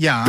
[0.00, 0.24] Ja.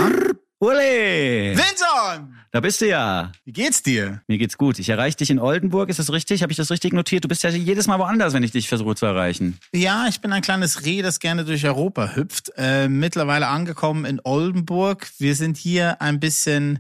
[0.60, 1.56] Uli!
[1.56, 2.35] Vinson!
[2.52, 3.31] Da bist du ja.
[3.46, 4.21] Wie geht's dir?
[4.28, 4.78] Mir geht's gut.
[4.79, 5.88] Ich erreiche dich in Oldenburg.
[5.88, 6.44] Ist das richtig?
[6.44, 7.23] Habe ich das richtig notiert?
[7.23, 9.60] Du bist ja jedes Mal woanders, wenn ich dich versuche zu erreichen.
[9.71, 12.52] Ja, ich bin ein kleines Reh, das gerne durch Europa hüpft.
[12.57, 15.09] Äh, mittlerweile angekommen in Oldenburg.
[15.20, 16.79] Wir sind hier ein bisschen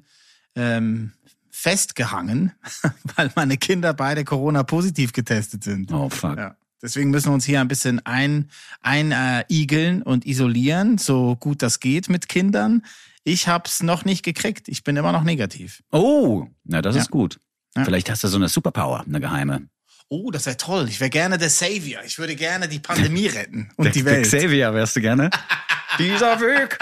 [0.57, 1.13] ähm,
[1.49, 2.51] festgehangen,
[3.15, 5.93] weil meine Kinder beide Corona-positiv getestet sind.
[5.93, 6.37] Oh, fuck.
[6.37, 6.57] Ja.
[6.81, 8.49] Deswegen müssen wir uns hier ein bisschen ein,
[8.81, 12.83] einigeln und isolieren, so gut das geht mit Kindern.
[13.23, 14.67] Ich hab's noch nicht gekriegt.
[14.67, 15.83] Ich bin immer noch negativ.
[15.91, 17.01] Oh, na, das Ja.
[17.03, 17.39] ist gut.
[17.75, 17.85] Ja.
[17.85, 19.67] Vielleicht hast du so eine Superpower, eine geheime.
[20.09, 20.87] Oh, das wäre toll.
[20.89, 22.01] Ich wäre gerne der Savior.
[22.05, 24.31] Ich würde gerne die Pandemie retten und Der- die Welt.
[24.31, 25.29] Der Xavier wärst du gerne.
[25.99, 26.79] Dieser Weg.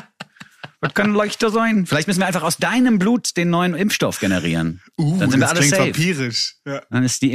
[0.82, 1.86] Was kann leichter sein?
[1.86, 4.82] Vielleicht müssen wir einfach aus deinem Blut den neuen Impfstoff generieren.
[4.98, 5.86] Uh, Dann sind wir das alle klingt safe.
[5.88, 6.56] vampirisch.
[6.66, 6.82] Ja.
[6.90, 7.34] Dann ist die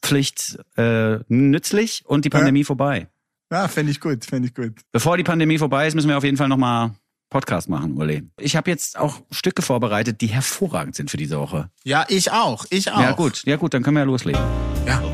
[0.00, 3.08] Impfpflicht äh, nützlich und die Pandemie vorbei.
[3.52, 4.80] Ja, fände ich gut, fände ich gut.
[4.92, 6.92] Bevor die Pandemie vorbei ist, müssen wir auf jeden Fall nochmal
[7.30, 8.28] Podcast machen, Uli.
[8.38, 11.70] Ich habe jetzt auch Stücke vorbereitet, die hervorragend sind für diese Woche.
[11.84, 13.00] Ja, ich auch, ich auch.
[13.00, 14.40] Ja gut, ja gut, dann können wir ja loslegen.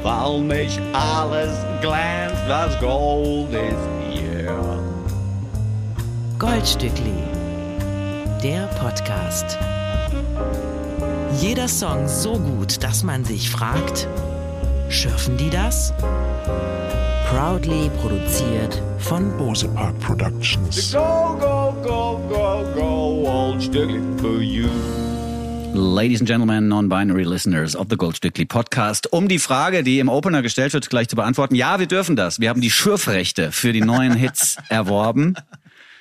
[0.03, 4.83] Weil nicht alles glänzt, was Gold ist hier.
[6.39, 7.13] Goldstückli.
[8.43, 9.59] Der Podcast.
[11.41, 14.09] Jeder Song so gut, dass man sich fragt,
[14.89, 15.93] schürfen die das?
[17.29, 20.93] Proudly produziert von Bose Park Productions.
[20.93, 24.69] Go, go, go, go, go, old Stückchen for you.
[25.75, 30.41] Ladies and Gentlemen, non-binary listeners of the Goldstückli Podcast, um die Frage, die im Opener
[30.41, 31.55] gestellt wird, gleich zu beantworten.
[31.55, 32.41] Ja, wir dürfen das.
[32.41, 35.35] Wir haben die Schürfrechte für die neuen Hits erworben.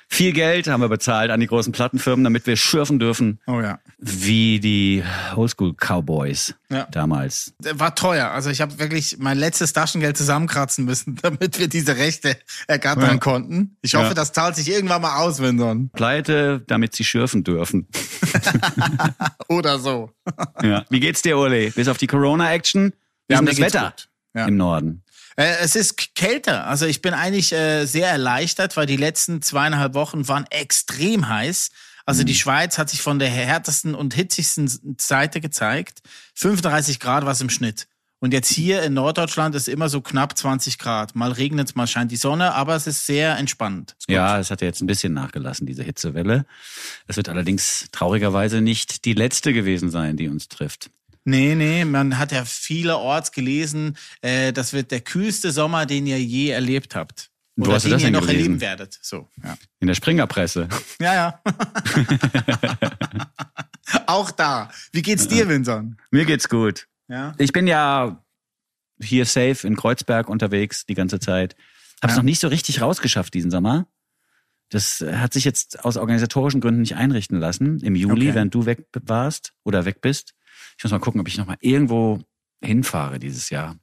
[0.08, 3.80] Viel Geld haben wir bezahlt an die großen Plattenfirmen, damit wir schürfen dürfen, Oh ja.
[3.98, 5.02] wie die
[5.34, 6.86] Oldschool Cowboys Ja.
[6.92, 7.54] damals.
[7.74, 8.30] War teuer.
[8.30, 12.36] Also ich habe wirklich mein letztes Taschengeld zusammenkratzen müssen, damit wir diese Rechte
[12.68, 13.16] ergattern Ja.
[13.18, 13.76] konnten.
[13.82, 14.14] Ich hoffe, Ja.
[14.14, 15.90] das zahlt sich irgendwann mal aus, Vinson.
[15.92, 17.88] Pleite, damit sie schürfen dürfen.
[19.48, 20.10] Oder so.
[20.62, 20.84] Ja.
[20.88, 21.70] Wie geht's dir, Uli?
[21.70, 22.92] Bis auf die Corona-Action?
[23.28, 24.08] Denn mir das Wetter gut.
[24.46, 25.02] Im Norden?
[25.36, 26.66] Äh, es ist kälter.
[26.66, 31.70] Also ich bin eigentlich äh, sehr erleichtert, weil die letzten zweieinhalb Wochen waren extrem heiß.
[32.06, 32.26] Also Mhm.
[32.26, 36.00] die Schweiz hat sich von der härtesten und hitzigsten Seite gezeigt.
[36.34, 37.86] 35 Grad was im Schnitt.
[38.18, 41.14] Und jetzt hier in Norddeutschland ist immer so knapp 20 Grad.
[41.14, 43.94] Mal regnet es, mal scheint die Sonne, aber es ist sehr entspannt.
[43.98, 44.08] Ist.
[44.08, 46.46] Ja, es hat ja jetzt ein bisschen nachgelassen, diese Hitzewelle.
[47.06, 50.90] Es wird allerdings traurigerweise nicht die letzte gewesen sein, die uns trifft.
[51.28, 56.22] Nee, nee, man hat ja vielerorts gelesen, äh, das wird der kühlste Sommer, den ihr
[56.22, 57.30] je erlebt habt.
[57.56, 58.36] Wo Oder hast du den das ihr noch gelesen?
[58.38, 58.98] erleben werdet.
[59.02, 59.56] So, ja.
[59.80, 60.68] In der Springerpresse.
[61.00, 61.40] Ja, ja.
[64.06, 64.70] Auch da.
[64.92, 65.96] Wie geht's dir, Vincent?
[66.10, 66.86] Mir geht's gut.
[67.08, 67.34] Ja.
[67.38, 68.22] Ich bin ja
[69.00, 71.54] hier safe in Kreuzberg unterwegs die ganze Zeit.
[72.02, 72.18] Hab's Ja.
[72.18, 73.86] noch nicht so richtig rausgeschafft diesen Sommer.
[74.70, 77.78] Das hat sich jetzt aus organisatorischen Gründen nicht einrichten lassen.
[77.80, 78.34] Im Juli, Okay.
[78.34, 80.34] während du weg warst oder weg bist.
[80.76, 82.20] Ich muss mal gucken, ob ich noch mal irgendwo
[82.62, 83.76] hinfahre dieses Jahr.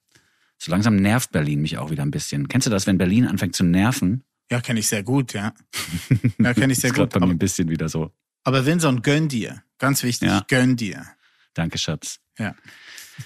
[0.57, 2.47] So langsam nervt Berlin mich auch wieder ein bisschen.
[2.47, 4.23] Kennst du das, wenn Berlin anfängt zu nerven?
[4.51, 5.53] Ja, kenne ich sehr gut, ja.
[6.37, 7.13] Ja, kenne ich sehr ist grad gut.
[7.13, 8.11] bei mir Aber, ein bisschen wieder so.
[8.43, 9.63] aber Vincent, gönn dir.
[9.79, 10.45] Ganz wichtig, Ja.
[10.47, 11.05] gönn dir.
[11.53, 12.19] Danke, Schatz.
[12.37, 12.55] Ja.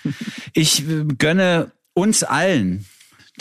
[0.54, 2.86] Ich äh, gönne uns allen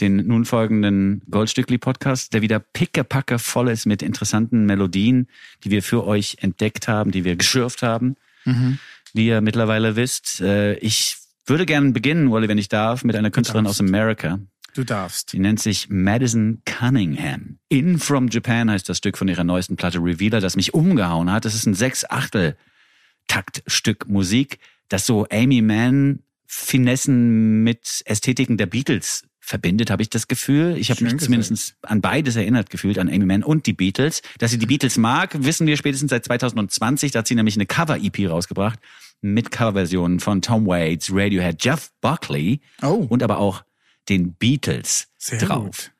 [0.00, 5.26] den nun folgenden Goldstückli-Podcast, der wieder pickepacke voll ist mit interessanten Melodien,
[5.64, 8.78] die wir für euch entdeckt haben, die wir geschürft haben, Mhm.
[9.14, 10.40] Wie ihr mittlerweile wisst.
[10.40, 14.38] Äh, Ich würde gerne beginnen, Wally, wenn ich darf, mit einer Künstlerin aus Amerika.
[14.74, 15.32] Du darfst.
[15.32, 17.58] Die nennt sich Madison Cunningham.
[17.68, 21.44] In From Japan heißt das Stück von ihrer neuesten Platte Revealer, das mich umgehauen hat.
[21.46, 24.58] Das ist ein Sechs-Achtel-Taktstück Musik,
[24.88, 30.76] das so Amy Mann Finessen mit Ästhetiken der Beatles verbindet, habe ich das Gefühl.
[30.76, 34.20] Ich habe mich zumindest an beides erinnert gefühlt, an Amy Mann und die Beatles.
[34.38, 37.12] Dass sie die Beatles mag, wissen wir spätestens seit 2020.
[37.12, 38.80] Da hat sie nämlich eine Cover-EP rausgebracht
[39.20, 43.06] mit Coverversionen von Tom Waits, Radiohead, Jeff Buckley Oh.
[43.08, 43.62] und aber auch
[44.08, 45.64] den Beatles Sehr drauf.
[45.64, 45.92] gut.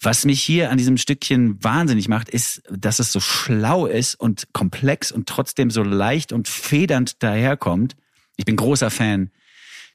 [0.00, 4.48] Was mich hier an diesem Stückchen wahnsinnig macht, ist, dass es so schlau ist und
[4.54, 7.96] komplex und trotzdem so leicht und federnd daherkommt.
[8.36, 9.30] Ich bin großer Fan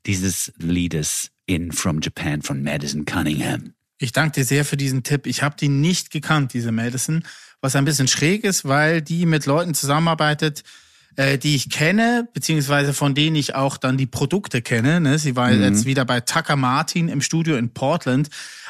[0.06, 3.74] dieses Liedes In From Japan von Madison Cunningham.
[4.00, 5.26] Ich danke dir sehr für diesen Tipp.
[5.26, 7.24] Ich habe die nicht gekannt, diese Madison,
[7.62, 10.64] was ein bisschen schräg ist, weil die mit Leuten zusammenarbeitet,
[11.16, 15.00] äh, die ich kenne, beziehungsweise von denen ich auch dann die Produkte kenne.
[15.00, 15.18] Ne?
[15.20, 18.28] Sie war jetzt wieder bei Tucker Martin im Studio in Portland.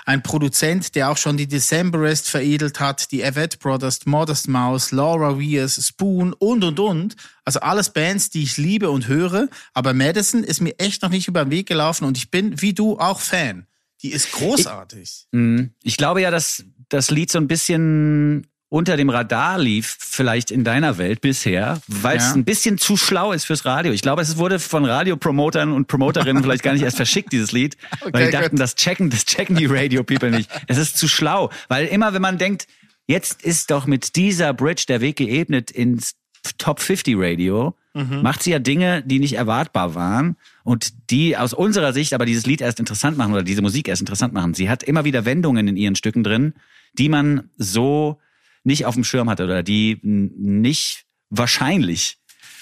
[0.07, 5.38] Ein Produzent, der auch schon die Decemberist veredelt hat, die Avett Brothers, Modest Mouse, Laura
[5.38, 7.18] Weirs, Spoon und, und, und.
[7.44, 9.50] Also alles Bands, die ich liebe und höre.
[9.74, 12.74] Aber Madison ist mir echt noch nicht über den Weg gelaufen und ich bin, wie
[12.74, 13.68] du, auch Fan.
[14.01, 15.27] Die ist großartig.
[15.33, 15.74] Mhm.
[15.83, 20.63] Ich glaube ja, dass das Lied so ein bisschen unter dem Radar lief, vielleicht in
[20.63, 22.33] deiner Welt bisher, weil es Ja.
[22.33, 23.93] ein bisschen zu schlau ist fürs Radio.
[23.93, 27.77] Ich glaube, es wurde von Radiopromotern und Promoterinnen vielleicht gar nicht erst verschickt, dieses Lied,
[28.01, 28.59] weil Okay, die dachten, gut.
[28.59, 30.49] das checken, das checken die Radio-People nicht.
[30.67, 32.67] Es ist zu schlau, weil immer, wenn man denkt,
[33.07, 36.15] jetzt ist doch mit dieser Bridge der Weg geebnet ins
[36.57, 38.21] Top 50 Radio, Mhm.
[38.21, 42.45] macht sie ja Dinge, die nicht erwartbar waren und die aus unserer Sicht aber dieses
[42.45, 44.53] Lied erst interessant machen oder diese Musik erst interessant machen.
[44.53, 46.53] Sie hat immer wieder Wendungen in ihren Stücken drin,
[46.93, 48.19] die man so
[48.67, 52.17] nicht auf dem Schirm hatte oder die nicht wahrscheinlich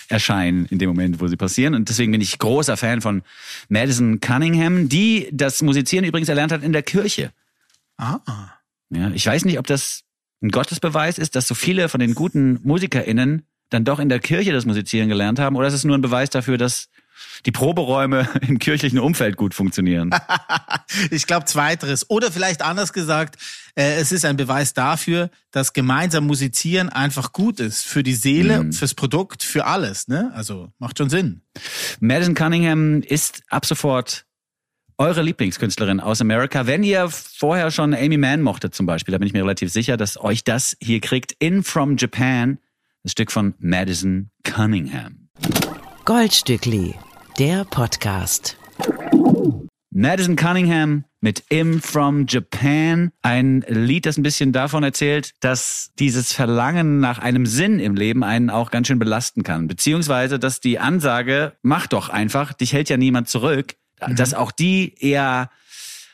[0.07, 1.73] erscheinen in dem Moment, wo sie passieren.
[1.73, 3.23] Und deswegen bin ich großer Fan von
[3.69, 7.31] Madison Cunningham, die das Musizieren übrigens erlernt hat in der Kirche.
[7.97, 8.19] Ah.
[8.91, 10.03] Ja, ich weiß nicht, ob das
[10.43, 14.53] ein Gottesbeweis ist, dass so viele von den guten MusikerInnen dann doch in der Kirche
[14.53, 16.89] das Musizieren gelernt haben, oder ist es nur ein Beweis dafür, dass
[17.45, 20.11] die Proberäume im kirchlichen Umfeld gut funktionieren?
[21.09, 22.09] Ich glaube zweiteres.
[22.09, 23.37] Oder vielleicht anders gesagt,
[23.75, 27.83] äh, es ist ein Beweis dafür, dass gemeinsam musizieren einfach gut ist.
[27.83, 30.07] Für die Seele, fürs Produkt, für alles.
[30.07, 30.31] Ne?
[30.35, 31.41] Also macht schon Sinn.
[31.99, 34.25] Madison Cunningham ist ab sofort
[34.97, 36.67] eure Lieblingskünstlerin aus Amerika.
[36.67, 39.97] Wenn ihr vorher schon Amy Mann mochtet zum Beispiel, da bin ich mir relativ sicher,
[39.97, 41.33] dass euch das hier kriegt.
[41.39, 42.59] In From Japan,
[43.03, 45.29] das Stück von Madison Cunningham.
[46.05, 46.95] Goldstückli,
[47.39, 48.57] der Podcast.
[49.91, 53.11] Madison Cunningham mit In From Japan.
[53.23, 58.23] Ein Lied, das ein bisschen davon erzählt, dass dieses Verlangen nach einem Sinn im Leben
[58.23, 59.67] einen auch ganz schön belasten kann.
[59.67, 63.75] Beziehungsweise, dass die Ansage, mach doch einfach, dich hält ja niemand zurück,
[64.07, 65.49] dass auch die eher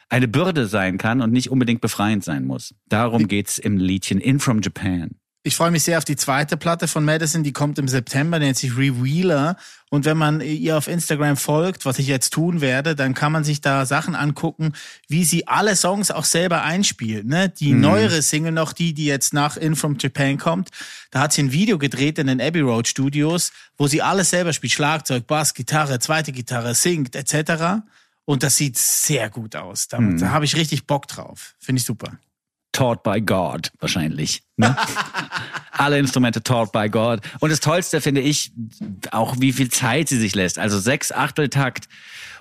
[0.09, 2.73] eine Bürde sein kann und nicht unbedingt befreiend sein muss.
[2.89, 5.20] Darum geht's im Liedchen In From Japan.
[5.43, 8.57] Ich freue mich sehr auf die zweite Platte von Madison, die kommt im September, nennt
[8.57, 9.57] sich Revealer.
[9.89, 13.43] Und wenn man ihr auf Instagram folgt, was ich jetzt tun werde, dann kann man
[13.43, 14.73] sich da Sachen angucken,
[15.07, 17.25] wie sie alle Songs auch selber einspielt.
[17.25, 17.49] Ne?
[17.49, 20.69] Die neuere Single noch, die, die jetzt nach In From Japan kommt,
[21.09, 24.53] da hat sie ein Video gedreht in den Abbey Road Studios, wo sie alles selber
[24.53, 24.73] spielt.
[24.73, 27.81] Schlagzeug, Bass, Gitarre, zweite Gitarre, singt etc.
[28.25, 29.87] Und das sieht sehr gut aus.
[29.87, 31.55] Da, da habe ich richtig Bock drauf.
[31.57, 32.19] Finde ich super.
[32.71, 34.43] Taught by God, wahrscheinlich.
[34.55, 34.75] Ne?
[35.71, 37.21] Alle Instrumente taught by God.
[37.39, 38.51] Und das Tollste finde ich
[39.11, 40.57] auch, wie viel Zeit sie sich lässt.
[40.57, 41.89] Also sechs Achteltakt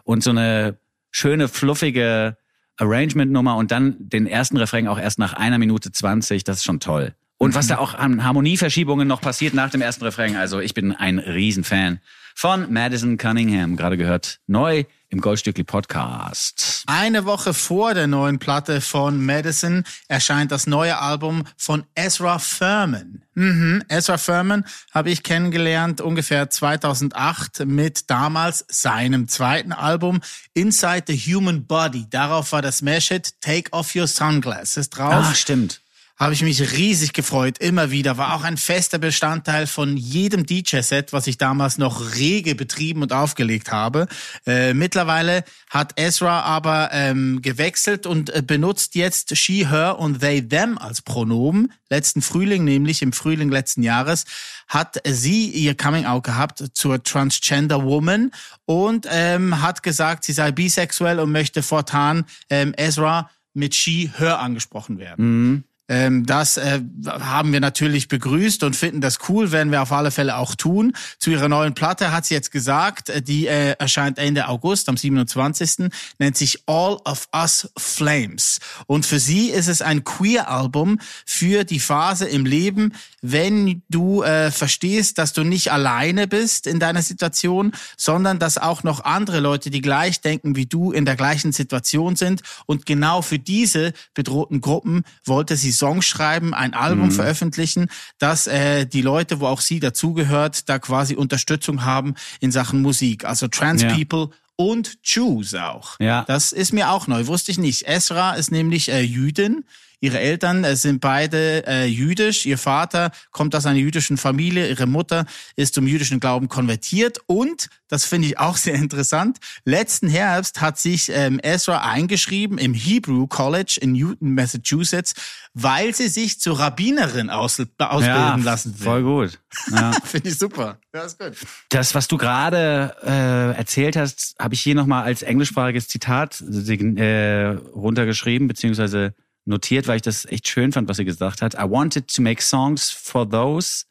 [0.05, 0.79] und so eine
[1.11, 2.37] schöne, fluffige
[2.77, 6.45] Arrangement-Nummer und dann den ersten Refrain auch erst nach einer Minute zwanzig.
[6.45, 7.15] Das ist schon toll.
[7.39, 10.37] Und was da auch an Harmonieverschiebungen noch passiert nach dem ersten Refrain.
[10.37, 12.01] Also ich bin ein Riesenfan
[12.41, 13.77] von Madison Cunningham.
[13.77, 16.85] Gerade gehört neu im Goldstückli Podcast.
[16.87, 23.25] Eine Woche vor der neuen Platte von Madison erscheint das neue Album von Ezra Furman.
[23.35, 23.85] Mhm.
[23.89, 30.23] Ezra Furman habe ich kennengelernt ungefähr 2008 mit damals seinem zweiten Album
[30.55, 32.07] Inside the Human Body.
[32.09, 35.83] Darauf war das Smash-Hit Take Off Your Sunglasses drauf Ah, stimmt.
[36.21, 38.19] Habe ich mich riesig gefreut, immer wieder.
[38.19, 43.15] War auch ein fester Bestandteil von jedem DJ-Set, was ich damals noch rege betrieben und
[43.15, 44.07] aufgelegt habe.
[44.47, 50.47] Äh, mittlerweile hat Ezra aber ähm, gewechselt und äh, benutzt jetzt she, her und they,
[50.47, 51.73] them als Pronomen.
[51.89, 54.27] Letzten Frühling, nämlich im Frühling letzten Jahres,
[54.69, 58.31] hat sie ihr Coming-out gehabt zur Transgender Woman
[58.67, 64.39] und ähm, hat gesagt, sie sei bisexuell und möchte fortan ähm, Ezra mit she, her
[64.39, 65.65] angesprochen werden.
[65.91, 70.13] Ähm, das äh, haben wir natürlich begrüßt und finden das cool, werden wir auf alle
[70.13, 70.93] Fälle auch tun.
[71.19, 74.97] Zu ihrer neuen Platte hat sie jetzt gesagt, äh, die äh, erscheint Ende August, am
[74.97, 75.91] 27.
[76.21, 78.61] nennt sich All of Us Flames.
[78.87, 84.53] Und für sie ist es ein Queer-Album für die Phase im Leben, wenn du äh,
[84.53, 89.71] verstehst, dass du nicht alleine bist in deiner Situation, sondern dass auch noch andere Leute,
[89.71, 92.43] die gleich denken wie du, in der gleichen Situation sind.
[92.67, 98.87] Und genau für diese bedrohten Gruppen wollte sie Songs schreiben, ein Album veröffentlichen, dass äh,
[98.87, 103.25] die Leute, wo auch sie dazugehört, da quasi Unterstützung haben in Sachen Musik.
[103.25, 103.95] Also Trans Ja.
[103.95, 105.99] People und Jews auch.
[105.99, 106.25] Ja.
[106.29, 107.87] Das ist mir auch neu, wusste ich nicht.
[107.89, 109.65] Esra ist nämlich äh, Jüdin.
[110.01, 112.47] Ihre Eltern äh, sind beide äh, jüdisch.
[112.47, 114.69] Ihr Vater kommt aus einer jüdischen Familie.
[114.69, 115.27] Ihre Mutter
[115.57, 117.19] ist zum jüdischen Glauben konvertiert.
[117.27, 122.73] Und, das finde ich auch sehr interessant, letzten Herbst hat sich ähm, Ezra eingeschrieben im
[122.73, 125.15] Hebrew College in Newton, Massachusetts,
[125.53, 128.85] weil sie sich zur Rabbinerin aus, ausbilden lassen will.
[128.85, 129.39] voll gut.
[129.71, 129.93] Ja.
[130.05, 130.79] Finde ich super.
[130.95, 131.33] Ja, ist gut.
[131.69, 137.47] Das, was du gerade äh, erzählt hast, habe ich hier nochmal als englischsprachiges Zitat äh,
[137.75, 139.15] runtergeschrieben, beziehungsweise
[139.51, 141.55] notiert, weil ich das echt schön fand, was sie gesagt hat.
[141.55, 143.85] I wanted to make songs for those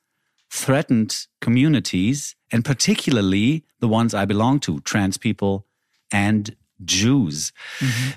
[0.49, 5.65] threatened communities and particularly the ones I belong to, trans people
[6.11, 7.53] and Jews.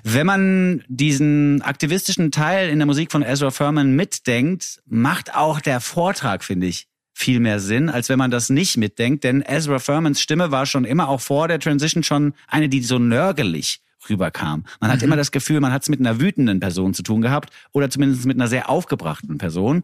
[0.03, 5.81] Wenn man diesen aktivistischen Teil in der Musik von Ezra Furman mitdenkt, macht auch der
[5.81, 9.23] Vortrag, finde ich, viel mehr Sinn, als wenn man das nicht mitdenkt.
[9.23, 12.99] Denn Ezra Furmans Stimme war schon immer auch vor der Transition schon eine, die so
[12.99, 14.65] nörgelig rüberkam.
[14.79, 17.51] Man hat immer das Gefühl, man hat es mit einer wütenden Person zu tun gehabt
[17.71, 19.83] oder zumindest mit einer sehr aufgebrachten Person.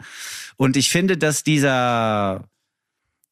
[0.57, 2.45] Und ich finde, dass dieser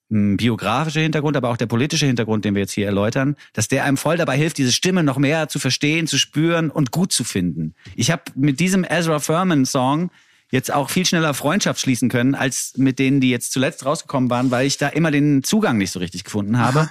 [0.10, 3.84] mh, biografische Hintergrund, aber auch der politische Hintergrund, den wir jetzt hier erläutern, dass der
[3.84, 7.24] einem voll dabei hilft, diese Stimme noch mehr zu verstehen, zu spüren und gut zu
[7.24, 7.75] finden.
[7.96, 10.12] Ich habe mit diesem Ezra Furman Song
[10.50, 14.51] jetzt auch viel schneller Freundschaft schließen können, als mit denen, die jetzt zuletzt rausgekommen waren,
[14.51, 16.89] weil ich da immer den Zugang nicht so richtig gefunden habe.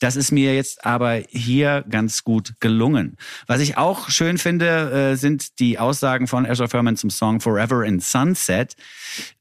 [0.00, 3.16] Das ist mir jetzt aber hier ganz gut gelungen.
[3.46, 7.84] Was ich auch schön finde, äh, sind die Aussagen von Ezra Furman zum Song Forever
[7.84, 8.76] in Sunset.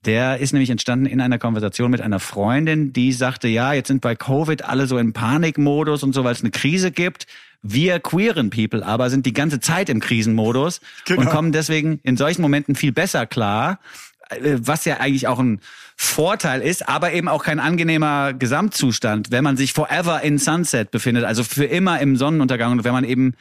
[0.06, 4.02] Der ist nämlich entstanden in einer Konversation mit einer Freundin, die sagte, ja, jetzt sind
[4.02, 7.26] bei Covid alle so in Panikmodus und so, weil es eine Krise gibt.
[7.62, 12.42] Wir queeren People aber sind die ganze Zeit im Krisenmodus und kommen deswegen in solchen
[12.42, 13.80] Momenten viel besser klar,
[14.30, 15.62] äh, was ja eigentlich auch ein
[16.02, 21.26] Vorteil ist, aber eben auch kein angenehmer Gesamtzustand, wenn man sich forever in Sunset befindet,
[21.26, 23.34] also für immer im Sonnenuntergang und wenn man eben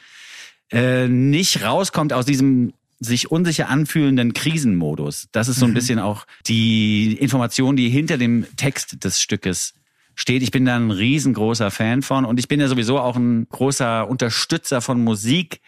[0.69, 5.29] äh, nicht rauskommt aus diesem sich unsicher anfühlenden Krisenmodus.
[5.31, 9.73] Das ist so ein bisschen auch die Information, die hinter dem Text des Stückes
[10.15, 10.43] steht.
[10.43, 14.05] Ich bin da ein riesengroßer Fan von und ich bin ja sowieso auch ein großer
[14.05, 15.61] Unterstützer von Musik,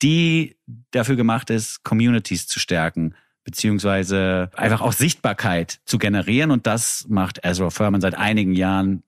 [0.00, 0.56] die
[0.92, 3.14] dafür gemacht ist, Communities zu stärken
[3.48, 9.02] beziehungsweise einfach auch Sichtbarkeit zu generieren und das macht Ezra Furman seit einigen Jahren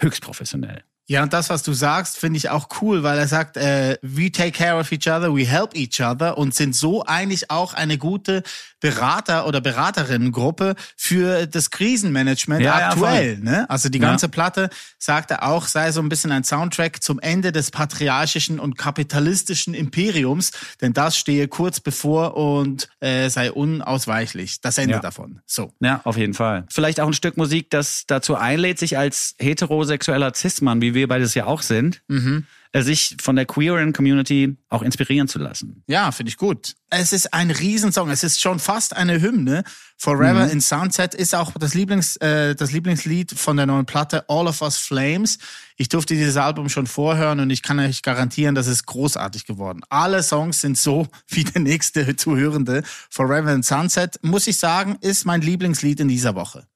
[0.00, 0.82] höchst professionell.
[1.06, 4.32] Ja, und das, was du sagst, finde ich auch cool, weil er sagt, äh, we
[4.32, 7.98] take care of each other, we help each other und sind so eigentlich auch eine
[7.98, 8.42] gute
[8.84, 13.38] Berater- oder Beraterinnengruppe für das Krisenmanagement Ja, ja, aktuell.
[13.38, 13.64] ne?
[13.70, 14.08] Also die Ja.
[14.10, 18.60] ganze Platte, sagt er auch, sei so ein bisschen ein Soundtrack zum Ende des patriarchischen
[18.60, 20.50] und kapitalistischen Imperiums,
[20.82, 24.60] denn das stehe kurz bevor und äh, sei unausweichlich.
[24.60, 25.00] Das Ende Ja.
[25.00, 25.40] davon.
[25.46, 25.72] So.
[25.80, 26.66] Ja, auf jeden Fall.
[26.70, 31.32] Vielleicht auch ein Stück Musik, das dazu einlädt, sich als heterosexueller Cis-Mann, wie wir beides
[31.34, 32.42] ja auch sind, äh,
[32.82, 35.84] sich von der queeren Community auch inspirieren zu lassen.
[35.86, 36.74] Ja, finde ich gut.
[36.90, 38.10] Es ist ein Riesensong.
[38.10, 39.62] Es ist schon fast eine Hymne.
[39.96, 40.50] Forever Mhm.
[40.50, 44.60] in Sunset ist auch das, Lieblings, äh, das Lieblingslied von der neuen Platte All of
[44.60, 45.38] Us Flames.
[45.76, 49.80] Ich durfte dieses Album schon vorhören und ich kann euch garantieren, das ist großartig geworden.
[49.88, 52.82] Alle Songs sind so wie der nächste Zuhörende.
[53.08, 56.66] Forever in Sunset, muss ich sagen, ist mein Lieblingslied in dieser Woche.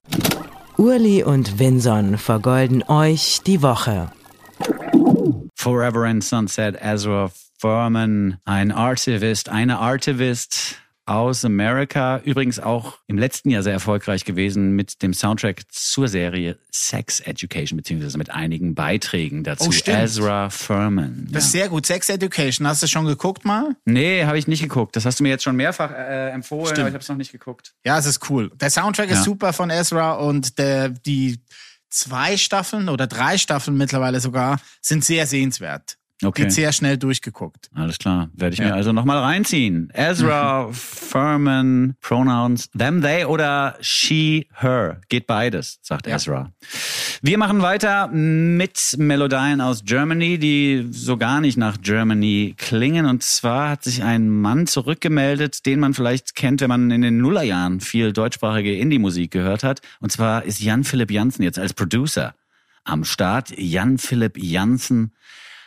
[0.76, 4.12] Urli und Vinson vergolden euch die Woche.
[5.62, 12.18] Forever in Sunset, Ezra Furman, ein Artivist, eine Artivist aus Amerika.
[12.24, 17.76] Übrigens auch im letzten Jahr sehr erfolgreich gewesen mit dem Soundtrack zur Serie Sex Education,
[17.76, 19.70] beziehungsweise mit einigen Beiträgen dazu.
[19.70, 19.98] Oh, stimmt.
[19.98, 21.26] Ezra Furman.
[21.32, 21.86] Das ist sehr gut.
[21.86, 23.74] Sex Education, hast du schon geguckt mal?
[23.84, 24.94] Nee, habe ich nicht geguckt.
[24.94, 27.32] Das hast du mir jetzt schon mehrfach äh, empfohlen, aber ich habe es noch nicht
[27.32, 27.74] geguckt.
[27.84, 28.52] Ja, es ist cool.
[28.60, 29.16] Der Soundtrack Ja.
[29.16, 31.40] ist super von Ezra und der, die
[31.90, 35.97] zwei Staffeln oder drei Staffeln mittlerweile sogar sind sehr sehenswert.
[36.20, 36.42] Okay.
[36.42, 37.70] Geht sehr schnell durchgeguckt.
[37.75, 38.66] Alles klar, werde ich Ja.
[38.68, 39.88] mir also nochmal reinziehen.
[39.94, 45.00] Ezra Furman, Pronouns them, they oder she, her.
[45.08, 46.50] Geht beides, sagt Ezra.
[47.22, 53.06] Wir machen weiter mit Melodien aus Germany, die so gar nicht nach Germany klingen.
[53.06, 57.18] Und zwar hat sich ein Mann zurückgemeldet, den man vielleicht kennt, wenn man in den
[57.18, 59.82] Nullerjahren viel deutschsprachige Indie-Musik gehört hat.
[60.00, 62.34] Und zwar ist Jan-Philipp Janssen jetzt als Producer
[62.84, 63.52] am Start.
[63.56, 65.12] Jan-Philipp Janssen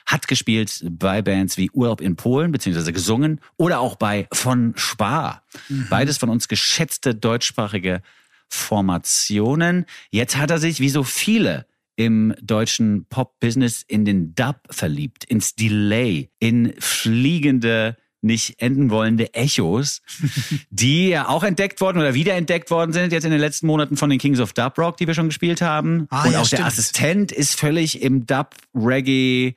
[0.05, 5.43] hat gespielt bei Bands wie Urlaub in Polen, beziehungsweise gesungen, oder auch bei Von Spar.
[5.89, 8.01] Beides von uns geschätzte deutschsprachige
[8.50, 9.86] Formationen.
[10.10, 11.65] Jetzt hat er sich, wie so viele
[11.96, 20.01] im deutschen Pop-Business, in den Dub verliebt, ins Delay, in fliegende nicht enden wollende Echos,
[20.70, 24.10] die ja auch entdeckt worden oder wiederentdeckt worden sind jetzt in den letzten Monaten von
[24.10, 26.08] den Kings of Dub Rock, die wir schon gespielt haben.
[26.10, 26.67] Ah, Und ja, auch der stimmt.
[26.67, 29.55] Assistent ist völlig im Dub Reggae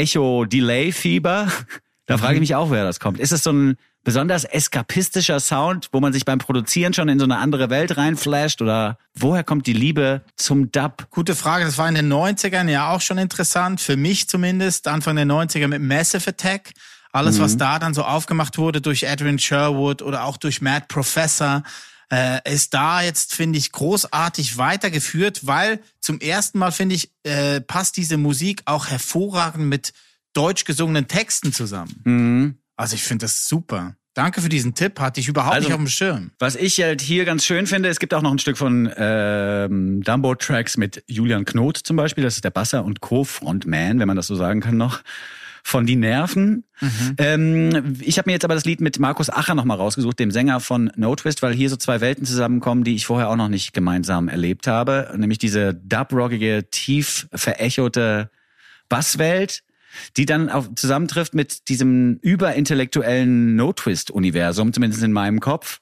[0.00, 1.48] Echo Delay Fieber.
[2.06, 3.20] Da frage ich mich auch, wer das kommt.
[3.20, 7.24] Ist es so ein besonders eskapistischer Sound, wo man sich beim Produzieren schon in so
[7.24, 11.06] eine andere Welt reinflasht oder woher kommt die Liebe zum Dub?
[11.10, 11.64] Gute Frage.
[11.64, 13.80] Das war in den 90ern ja auch schon interessant.
[13.80, 14.88] Für mich zumindest.
[14.88, 16.72] Anfang der 90er mit Massive Attack.
[17.12, 21.62] Alles, was da dann so aufgemacht wurde durch Edwin Sherwood oder auch durch Matt Professor,
[22.12, 27.60] äh, ist da jetzt, finde ich, großartig weitergeführt, weil zum ersten Mal, finde ich, äh,
[27.60, 29.92] passt diese Musik auch hervorragend mit
[30.32, 32.00] deutsch gesungenen Texten zusammen.
[32.04, 32.54] Mhm.
[32.76, 33.94] Also ich finde das super.
[34.14, 36.30] Danke für diesen Tipp, hatte ich überhaupt Also- nicht auf dem Schirm.
[36.40, 40.02] Was ich halt hier ganz schön finde, es gibt auch noch ein Stück von ähm,
[40.02, 44.26] Dumbo-Tracks mit Julian Knot zum Beispiel, das ist der Basser und Co-Frontman, wenn man das
[44.26, 45.00] so sagen kann noch.
[45.62, 46.64] Von Die Nerven.
[47.18, 50.60] Ähm, ich habe mir jetzt aber das Lied mit Markus Acher nochmal rausgesucht, dem Sänger
[50.60, 53.72] von No Twist, weil hier so zwei Welten zusammenkommen, die ich vorher auch noch nicht
[53.72, 55.12] gemeinsam erlebt habe.
[55.16, 58.30] Nämlich diese dub-rockige, tief verechote
[58.88, 59.62] Basswelt,
[60.16, 65.80] die dann auch zusammentrifft mit diesem überintellektuellen No-Twist-Universum, zumindest in meinem Kopf.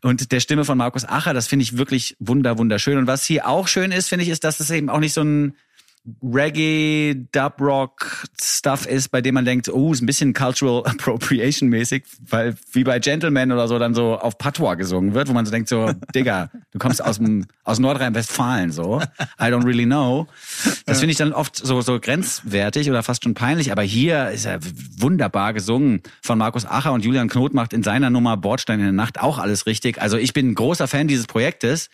[0.00, 2.98] Und der Stimme von Markus Acher, das finde ich wirklich wunder, wunderschön.
[2.98, 5.22] Und was hier auch schön ist, finde ich, ist, dass es eben auch nicht so
[5.22, 5.56] ein
[6.22, 11.68] Reggae, Dub Rock Stuff ist, bei dem man denkt, oh, ist ein bisschen Cultural Appropriation
[11.68, 15.46] mäßig, weil wie bei Gentleman oder so dann so auf Patois gesungen wird, wo man
[15.46, 19.00] so denkt so, Digga, du kommst aus dem aus Nordrhein-Westfalen so,
[19.40, 20.26] I don't really know.
[20.86, 24.44] Das finde ich dann oft so so grenzwertig oder fast schon peinlich, aber hier ist
[24.44, 24.58] er
[24.98, 28.92] wunderbar gesungen von Markus Acher und Julian Knot macht in seiner Nummer Bordstein in der
[28.92, 30.02] Nacht auch alles richtig.
[30.02, 31.90] Also ich bin ein großer Fan dieses Projektes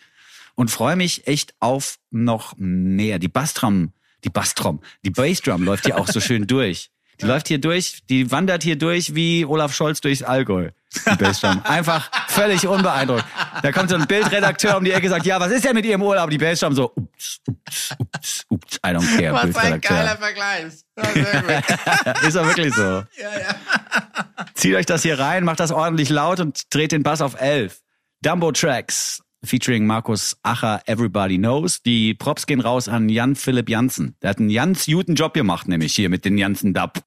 [0.55, 3.19] und freue mich echt auf noch mehr.
[3.19, 6.89] Die Bassdrum, die Bassdrum, die Bassdrum läuft hier auch so schön durch.
[7.21, 10.69] Die läuft hier durch, die wandert hier durch wie Olaf Scholz durchs Allgäu.
[10.93, 11.61] Die Bassdrum.
[11.65, 13.25] Einfach völlig unbeeindruckt.
[13.61, 15.85] Da kommt so ein Bildredakteur um die Ecke und sagt, ja, was ist denn mit
[15.85, 16.29] Ihrem Urlaub?
[16.29, 20.73] Die Bassdrum so, ups, ups, ups, ups, I don't care, Was ein geiler Vergleich.
[20.95, 22.23] Gut.
[22.27, 22.81] Ist doch wirklich so.
[22.81, 24.45] ja, ja.
[24.53, 27.81] Zieht euch das hier rein, macht das ordentlich laut und dreht den Bass auf 11.
[28.21, 31.81] Dumbo Tracks featuring Markus Acher, Everybody Knows.
[31.81, 34.15] Die Props gehen raus an Jan Philipp Jansen.
[34.21, 37.03] Der hat einen ganz guten Job gemacht, nämlich hier mit den Jansen Dub.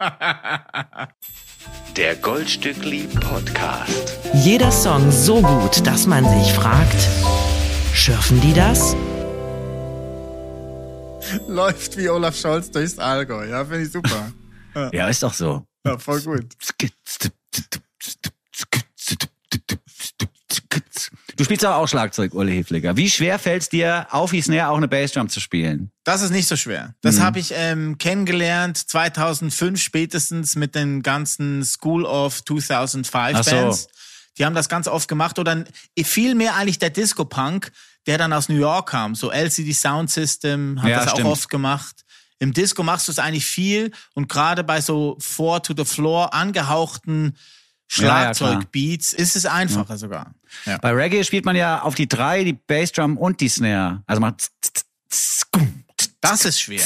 [1.97, 4.19] Der Goldstückli Podcast.
[4.35, 7.09] Jeder Song so gut, dass man sich fragt,
[7.95, 8.97] schürfen die das?
[11.49, 13.49] Läuft wie Olaf Scholz durchs Allgäu.
[13.49, 14.33] Ja, finde ich super.
[14.93, 15.67] Ja, ist doch so.
[15.85, 16.47] Ja, voll gut.
[21.43, 22.97] Du spielst aber auch Schlagzeug, Uli Hefliger.
[22.97, 25.91] Wie schwer fällt's dir, auf die Snare auch eine Bassdrum zu spielen?
[26.05, 26.95] Das ist nicht so schwer.
[27.01, 33.51] Das habe ich ähm, kennengelernt 2005 spätestens mit den ganzen School of 2005 Ach so.
[33.51, 33.89] Bands.
[34.39, 35.65] Die haben das ganz oft gemacht oder
[36.05, 37.73] viel mehr eigentlich der Disco Punk,
[38.07, 39.17] der dann aus New York kam.
[39.17, 41.27] So LCD Sound System hat Ja, das stimmt.
[41.27, 42.05] auch oft gemacht.
[42.39, 46.33] Im Disco machst du es eigentlich viel und gerade bei so Four to the Floor
[46.33, 47.37] angehauchten
[47.95, 48.35] Ja, ja, klar.
[48.35, 50.35] Schlagzeugbeats ist es einfacher sogar.
[50.65, 50.79] Ja.
[50.79, 54.03] Bei Reggae spielt man ja auf die drei, die Bassdrum und die Snare.
[54.07, 54.51] Also macht
[56.21, 56.85] Das ist schwer.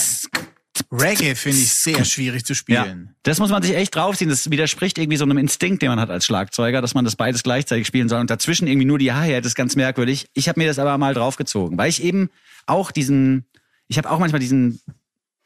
[0.92, 3.14] Reggae finde ich sehr schwierig zu Ja, spielen.
[3.22, 4.28] das muss man sich echt draufziehen.
[4.28, 7.42] Das widerspricht irgendwie so einem Instinkt, den man hat als Schlagzeuger, dass man das beides
[7.42, 10.28] gleichzeitig spielen soll und dazwischen irgendwie nur die Hi-Hat ist ganz merkwürdig.
[10.34, 12.30] Ich habe mir das aber mal draufgezogen, weil ich eben
[12.66, 13.46] auch diesen,
[13.88, 14.80] ich habe auch manchmal diesen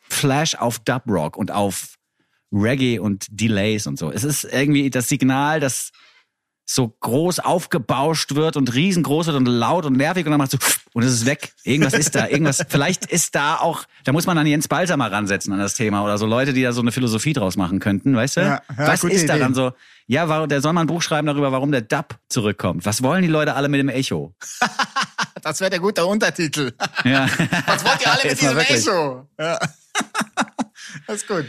[0.01, 1.95] Flash auf Dub Rock und auf
[2.53, 4.11] Reggae und Delays und so.
[4.11, 5.93] Es ist irgendwie das Signal, das
[6.73, 10.59] so groß aufgebauscht wird und riesengroß wird und laut und nervig und dann macht so
[10.93, 11.53] und es ist weg.
[11.65, 12.65] Irgendwas ist da, irgendwas.
[12.69, 16.05] Vielleicht ist da auch, da muss man dann Jens Balzer mal ransetzen an das Thema
[16.05, 18.41] oder so Leute, die da so eine Philosophie draus machen könnten, weißt du?
[18.43, 19.73] Ja, ja, Was ist da dann so?
[20.07, 22.85] Ja, warum, der soll mal ein Buch schreiben darüber, warum der Dub zurückkommt.
[22.85, 24.35] Was wollen die Leute alle mit dem Echo?
[25.43, 26.73] Das wäre der gute Untertitel.
[27.03, 27.27] Ja.
[27.65, 28.87] Was wollt ihr alle mit diesem wirklich.
[28.87, 29.27] Echo?
[29.39, 29.59] Ja.
[31.07, 31.47] das ist gut.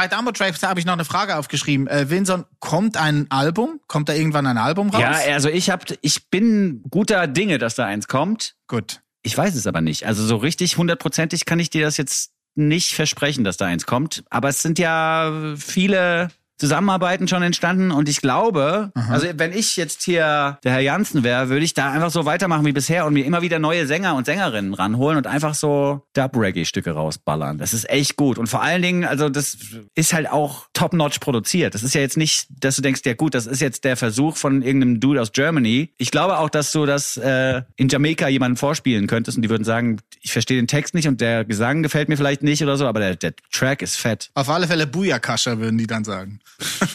[0.00, 1.86] Bei Dumbo Tracks habe ich noch eine Frage aufgeschrieben.
[1.86, 3.80] Äh, Vinson, kommt ein Album?
[3.86, 5.02] Kommt da irgendwann ein Album raus?
[5.02, 8.54] Ja, also ich hab, ich bin guter Dinge, dass da eins kommt.
[8.66, 9.02] Gut.
[9.20, 10.06] Ich weiß es aber nicht.
[10.06, 14.24] Also so richtig hundertprozentig kann ich dir das jetzt nicht versprechen, dass da eins kommt.
[14.30, 20.02] Aber es sind ja viele Zusammenarbeiten schon entstanden und ich glaube, also wenn ich jetzt
[20.02, 23.24] hier der Herr Jansen wäre, würde ich da einfach so weitermachen wie bisher und mir
[23.24, 27.58] immer wieder neue Sänger und Sängerinnen ranholen und einfach so Dub-Reggae-Stücke rausballern.
[27.58, 28.38] Das ist echt gut.
[28.38, 29.56] Und vor allen Dingen, also das
[29.94, 31.74] ist halt auch top-notch produziert.
[31.74, 34.36] Das ist ja jetzt nicht, dass du denkst, ja gut, das ist jetzt der Versuch
[34.36, 35.90] von irgendeinem Dude aus Germany.
[35.96, 39.64] Ich glaube auch, dass du das äh, in Jamaika jemanden vorspielen könntest und die würden
[39.64, 42.86] sagen, ich verstehe den Text nicht und der Gesang gefällt mir vielleicht nicht oder so,
[42.86, 44.30] aber der, der Track ist fett.
[44.34, 46.40] Auf alle Fälle Booyakascha, würden die dann sagen.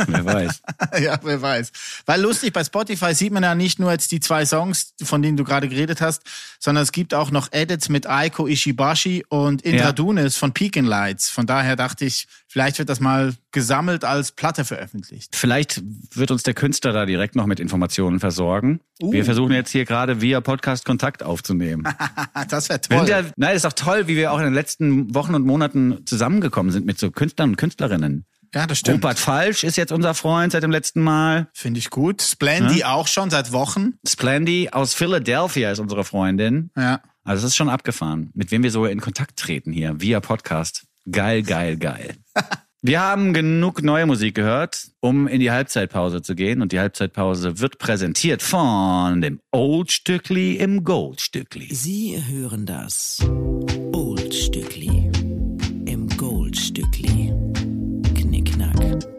[0.08, 0.62] Wer weiß.
[1.02, 1.72] ja, wer weiß.
[2.06, 5.38] Weil lustig, bei Spotify sieht man ja nicht nur jetzt die zwei Songs, von denen
[5.38, 6.24] du gerade geredet hast,
[6.60, 9.92] sondern es gibt auch noch Edits mit Aiko Ishibashi und Indra Ja.
[9.92, 11.30] Dunes von Peking Lights.
[11.30, 15.36] Von daher dachte ich, vielleicht wird das mal gesammelt als Platte veröffentlicht.
[15.36, 15.82] Vielleicht
[16.14, 18.82] wird uns der Künstler da direkt noch mit Informationen versorgen.
[19.00, 21.88] Wir versuchen jetzt hier gerade via Podcast Kontakt aufzunehmen.
[22.50, 23.08] das wäre toll.
[23.10, 26.72] ja, nein, ist doch toll, wie wir auch in den letzten Wochen und Monaten zusammengekommen
[26.72, 28.26] sind mit so Künstlern und Künstlerinnen.
[28.54, 29.04] Ja, das stimmt.
[29.04, 31.48] Rupert Falsch ist jetzt unser Freund seit dem letzten Mal.
[31.54, 32.22] Finde ich gut.
[32.22, 33.94] Splendy auch schon seit Wochen.
[34.08, 36.72] Splendy aus Philadelphia ist unsere Freundin.
[36.76, 37.02] Ja.
[37.24, 40.86] Also es ist schon abgefahren, mit wem wir so in Kontakt treten hier via Podcast.
[41.10, 42.16] Geil, geil, geil.
[42.88, 46.62] Wir haben genug neue Musik gehört, um in die Halbzeitpause zu gehen.
[46.62, 51.74] Und die Halbzeitpause wird präsentiert von dem Old Stückli im Gold Stückli.
[51.74, 53.28] Sie hören das
[53.92, 54.95] Old Stückli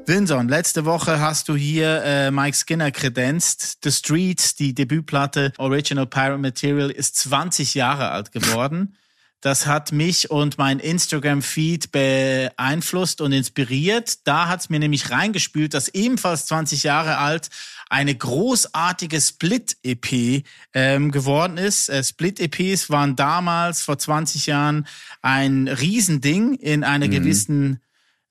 [0.08, 3.78] Vinson, letzte Woche hast du hier äh, Mike Skinner kredenzt.
[3.82, 8.96] The Streets, die Debütplatte Original Pirate Material, ist 20 Jahre alt geworden.
[9.40, 14.26] Das hat mich und mein Instagram-Feed beeinflusst und inspiriert.
[14.28, 17.50] Da hat es mir nämlich reingespült, dass ebenfalls 20 Jahre alt
[17.88, 21.88] eine großartige Split-EP ähm, geworden ist.
[21.88, 24.86] Äh, Split-EPs waren damals vor 20 Jahren
[25.20, 27.80] ein Riesending in einer gewissen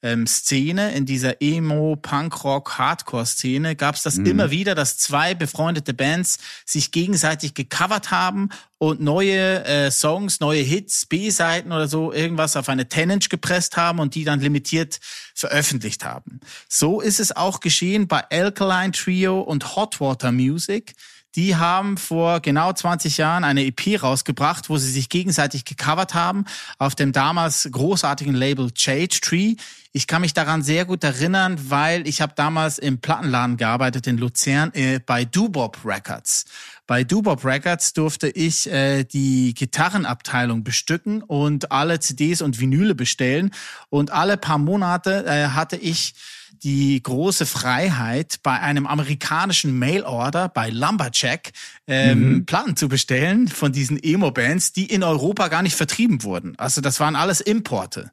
[0.05, 5.95] ähm, Szene, in dieser Emo, Punkrock, Hardcore-Szene, gab es das immer wieder, dass zwei befreundete
[5.95, 12.55] Bands sich gegenseitig gecovert haben und neue äh, Songs, neue Hits, B-Seiten oder so, irgendwas
[12.55, 14.99] auf eine Tenage gepresst haben und die dann limitiert
[15.33, 16.39] veröffentlicht haben.
[16.69, 20.93] So ist es auch geschehen bei Alkaline Trio und Hot Water Music.
[21.35, 26.45] Die haben vor genau 20 Jahren eine EP rausgebracht, wo sie sich gegenseitig gecovert haben
[26.77, 29.55] auf dem damals großartigen Label Shade Tree.
[29.95, 34.17] Ich kann mich daran sehr gut erinnern, weil ich habe damals im Plattenladen gearbeitet in
[34.17, 36.43] Luzern äh, bei Dubop Records.
[36.85, 43.51] Bei Dubop Records durfte ich äh, die Gitarrenabteilung bestücken und alle CDs und Vinyle bestellen.
[43.87, 46.13] Und alle paar Monate äh, hatte ich
[46.61, 51.53] die große Freiheit, bei einem amerikanischen Mailorder bei Lumberjack
[51.87, 56.55] ähm, Platten zu bestellen von diesen Emo-Bands, die in Europa gar nicht vertrieben wurden.
[56.57, 58.11] Also das waren alles Importe.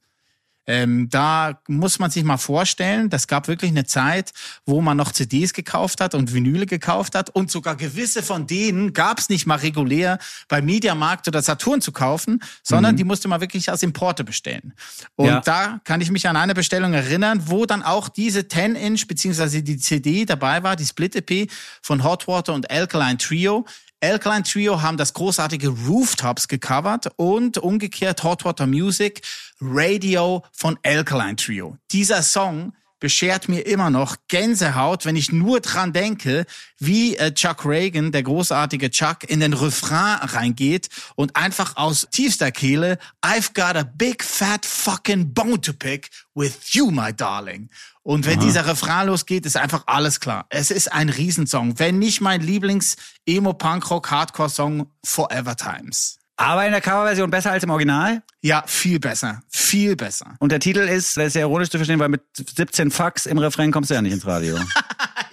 [0.67, 4.33] Ähm, da muss man sich mal vorstellen, das gab wirklich eine Zeit,
[4.65, 8.93] wo man noch CDs gekauft hat und Vinyle gekauft hat und sogar gewisse von denen
[8.93, 13.41] gab es nicht mal regulär bei Mediamarkt oder Saturn zu kaufen, sondern die musste man
[13.41, 14.75] wirklich als Importe bestellen.
[15.17, 15.41] Und Ja.
[15.41, 19.79] da kann ich mich an eine Bestellung erinnern, wo dann auch diese 10-Inch beziehungsweise die
[19.79, 21.51] CD dabei war, die Split-EP
[21.83, 23.67] von Hot Water und Alkaline Trio.
[24.03, 29.23] Alkaline Trio haben das großartige Rooftops gecovert und umgekehrt Hot Water Music
[29.61, 31.77] Radio von Alkaline Trio.
[31.93, 36.47] Dieser Song beschert mir immer noch Gänsehaut, wenn ich nur dran denke,
[36.79, 42.53] wie äh, Chuck Reagan, der großartige Chuck, in den Refrain reingeht und einfach aus tiefster
[42.53, 47.71] Kehle I've got a big fat fucking bone to pick with you, my darling.
[48.05, 50.47] Und wenn dieser Refrain losgeht, ist einfach alles klar.
[50.49, 51.81] Es ist ein Riesensong.
[51.81, 56.21] Wenn nicht mein Lieblings-Emo-Punk-Rock-Hardcore-Song Forever Times.
[56.43, 58.21] Aber in der Coverversion besser als im Original.
[58.41, 59.43] Ja, viel besser.
[59.49, 60.35] Viel besser.
[60.41, 63.39] Und der Titel ist, das ist sehr ironisch zu verstehen, weil mit 17 Fax im
[63.39, 64.59] Refrain kommst du ja nicht ins Radio.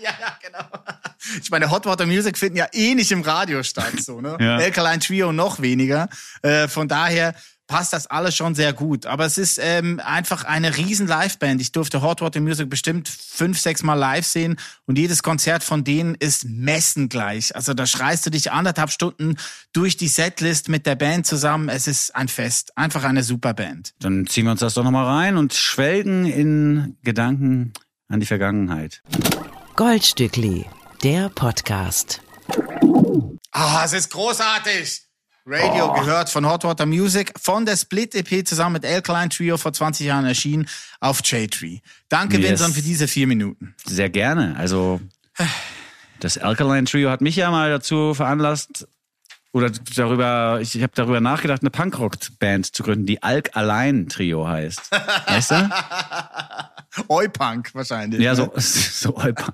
[0.01, 0.65] Ja, ja, genau.
[1.43, 4.37] Ich meine, Hot Water Music finden ja eh nicht im Radio statt, so, ne?
[4.39, 4.55] Ja.
[4.55, 6.07] Alkaline Trio noch weniger.
[6.41, 7.35] Äh, von daher
[7.69, 9.05] passt das alles schon sehr gut.
[9.05, 11.61] Aber es ist ähm, einfach eine riesen Liveband.
[11.61, 15.83] Ich durfte Hot Water Music bestimmt fünf, sechs Mal live sehen und jedes Konzert von
[15.83, 17.55] denen ist messengleich.
[17.55, 19.37] Also da schreist du dich anderthalb Stunden
[19.71, 21.69] durch die Setlist mit der Band zusammen.
[21.69, 22.75] Es ist ein Fest.
[22.75, 23.93] Einfach eine super Band.
[23.99, 27.73] Dann ziehen wir uns das doch nochmal rein und schwelgen in Gedanken
[28.07, 29.03] an die Vergangenheit.
[29.75, 30.65] Goldstückli,
[31.03, 32.21] der Podcast.
[33.51, 35.08] Ah, es ist großartig.
[35.51, 39.73] Radio gehört von Hot Water Music, von der Split EP zusammen mit Alkaline Trio vor
[39.73, 40.67] 20 Jahren erschienen
[40.99, 41.79] auf J-Tree.
[42.07, 42.49] Danke, Yes.
[42.51, 43.73] Vincent, für diese vier Minuten.
[43.83, 44.55] Sehr gerne.
[44.57, 45.01] Also
[46.19, 48.87] das Alkaline Trio hat mich ja mal dazu veranlasst,
[49.51, 54.91] oder darüber, ich, ich habe darüber nachgedacht, eine Punkrock-Band zu gründen, die Alkaline Trio heißt.
[55.27, 55.69] Weißt du?
[57.07, 58.21] Oi-Punk wahrscheinlich.
[58.21, 58.35] Ja, ne?
[58.37, 59.51] so, so Olpa.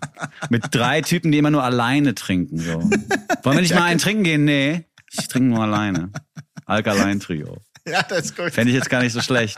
[0.50, 2.58] Mit drei Typen, die immer nur alleine trinken.
[2.58, 2.74] So.
[3.44, 4.44] Wollen wir nicht mal einen trinken gehen?
[4.44, 6.12] Nee, ich trinke nur alleine.
[6.66, 7.62] Alkaline Trio.
[7.88, 8.52] Ja, das ist gut.
[8.52, 9.58] Fände ich jetzt gar nicht so schlecht.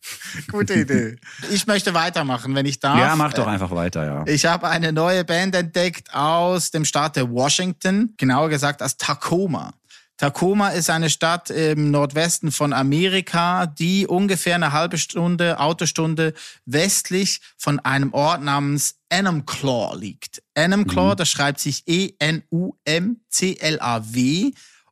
[0.50, 1.16] Gute Idee.
[1.50, 2.98] Ich möchte weitermachen, wenn ich darf.
[2.98, 4.24] Ja, mach doch einfach weiter, ja.
[4.26, 9.72] Ich habe eine neue Band entdeckt aus dem Staat der Washington, genauer gesagt aus Tacoma.
[10.16, 16.34] Tacoma ist eine Stadt im Nordwesten von Amerika, die ungefähr eine halbe Stunde, Autostunde
[16.66, 20.42] westlich von einem Ort namens Enumclaw liegt.
[20.54, 22.50] Enumclaw, das schreibt sich E-N-U-M-C-L-A-W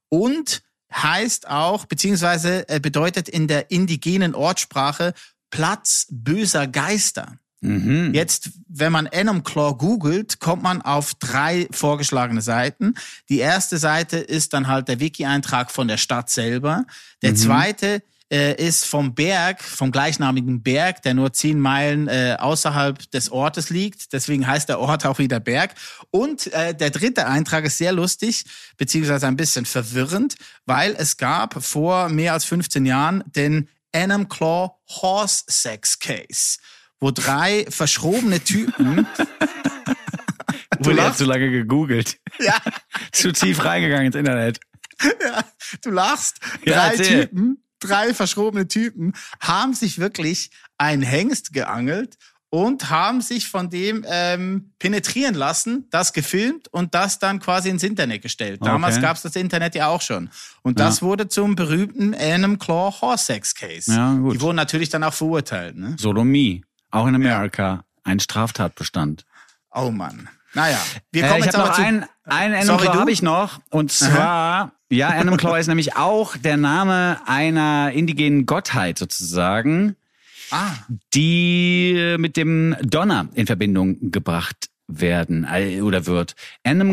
[0.08, 5.14] und heißt auch, beziehungsweise äh, bedeutet in der indigenen Ortssprache
[5.50, 7.38] Platz böser Geister.
[7.60, 8.12] Mhm.
[8.14, 12.94] Jetzt, wenn man Enumclaw googelt, kommt man auf drei vorgeschlagene Seiten.
[13.28, 16.84] Die erste Seite ist dann halt der Wiki-Eintrag von der Stadt selber.
[17.22, 23.10] Der zweite äh, ist vom Berg, vom gleichnamigen Berg, der nur zehn Meilen äh, außerhalb
[23.12, 24.12] des Ortes liegt.
[24.12, 25.74] Deswegen heißt der Ort auch wieder Berg.
[26.10, 28.44] Und äh, der dritte Eintrag ist sehr lustig,
[28.76, 30.34] beziehungsweise ein bisschen verwirrend,
[30.64, 36.58] weil es gab vor mehr als 15 Jahren den Enumclaw Horse Sex Case,
[37.00, 39.06] wo drei verschrobene Typen
[40.78, 41.18] Wurde ja lachst?
[41.18, 42.18] zu lange gegoogelt.
[42.38, 42.56] ja,
[43.12, 44.60] Zu tief reingegangen ins Internet.
[45.82, 46.38] du lachst.
[46.64, 47.26] Ja, Drei erzähl.
[47.28, 52.16] Typen, drei verschrobene Typen haben sich wirklich einen Hengst geangelt
[52.48, 57.82] und haben sich von dem ähm, penetrieren lassen, das gefilmt und das dann quasi ins
[57.82, 58.60] Internet gestellt.
[58.64, 59.02] Damals Okay.
[59.02, 60.30] gab es das Internet ja auch schon.
[60.62, 63.92] Und das wurde zum berühmten Annam Claw Horse Sex Case.
[63.92, 64.34] Ja, gut.
[64.34, 65.76] Die wurden natürlich dann auch verurteilt.
[65.76, 65.96] Ne?
[65.98, 66.64] Sodomie.
[66.92, 67.84] Auch in Amerika.
[68.04, 69.26] Ein Straftatbestand.
[69.72, 70.28] Oh Mann.
[70.56, 70.78] Naja,
[71.12, 71.82] wir Äh, kommen ich jetzt aber noch zu...
[71.82, 73.60] einen, einen Animal Sorry, Claw habe ich noch.
[73.68, 79.96] Und zwar, ja, Animal Claw ist nämlich auch der Name einer indigenen Gottheit sozusagen,
[80.50, 80.70] ah,
[81.12, 86.34] die äh, mit dem Donner in Verbindung gebracht werden äh, oder wird.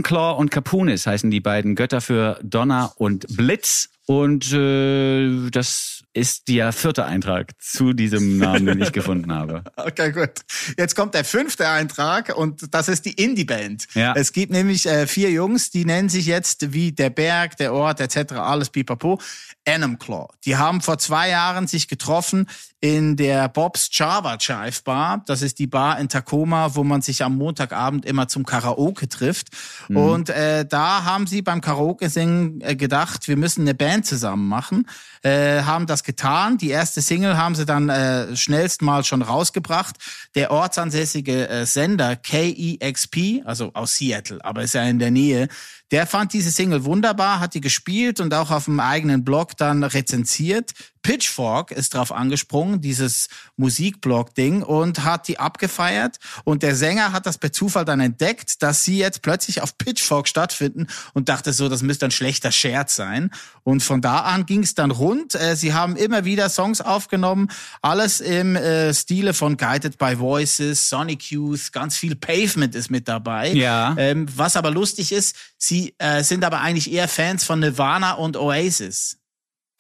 [0.03, 3.89] Claw und Capunis heißen die beiden Götter für Donner und Blitz.
[4.05, 9.63] Und äh, das ist der vierte Eintrag zu diesem Namen, den ich gefunden habe.
[9.77, 10.41] Okay, gut.
[10.77, 13.87] Jetzt kommt der fünfte Eintrag und das ist die Indie-Band.
[13.93, 14.13] Ja.
[14.13, 18.01] Es gibt nämlich äh, vier Jungs, die nennen sich jetzt wie der Berg, der Ort
[18.01, 18.33] etc.
[18.33, 19.19] alles pipapo.
[19.67, 20.27] Animal Claw.
[20.45, 22.47] Die haben vor zwei Jahren sich getroffen
[22.79, 25.23] in der Bob's Java Jive Bar.
[25.25, 29.47] Das ist die Bar in Tacoma, wo man sich am Montagabend immer zum Karaoke trifft.
[29.89, 34.87] Und äh, da haben sie beim Karaoke-Singen äh, gedacht, wir müssen eine Band zusammen machen.
[35.21, 36.57] Äh, haben das getan.
[36.57, 39.95] Die erste Single haben sie dann äh, schnellst mal schon rausgebracht.
[40.35, 45.47] Der ortsansässige äh, Sender KEXP, also aus Seattle, aber ist ja in der Nähe,
[45.93, 49.83] der fand diese Single wunderbar, hat die gespielt und auch auf dem eigenen Blog dann
[49.83, 50.71] rezensiert.
[51.03, 56.17] Pitchfork ist drauf angesprungen, dieses Musikblog-Ding, und hat die abgefeiert.
[56.45, 60.27] Und der Sänger hat das per Zufall dann entdeckt, dass sie jetzt plötzlich auf Pitchfork
[60.27, 63.29] stattfinden und dachte so, das müsste ein schlechter Scherz sein.
[63.63, 65.35] Und von da an ging es dann rund.
[65.35, 67.49] Äh, Sie haben immer wieder Songs aufgenommen,
[67.81, 73.07] alles im äh, Stile von Guided by Voices, Sonic Youth, ganz viel Pavement ist mit
[73.07, 73.51] dabei.
[73.51, 73.95] Ja.
[73.97, 78.37] Ähm, was aber lustig ist, sie äh, sind aber eigentlich eher Fans von Nirvana und
[78.37, 79.17] Oasis.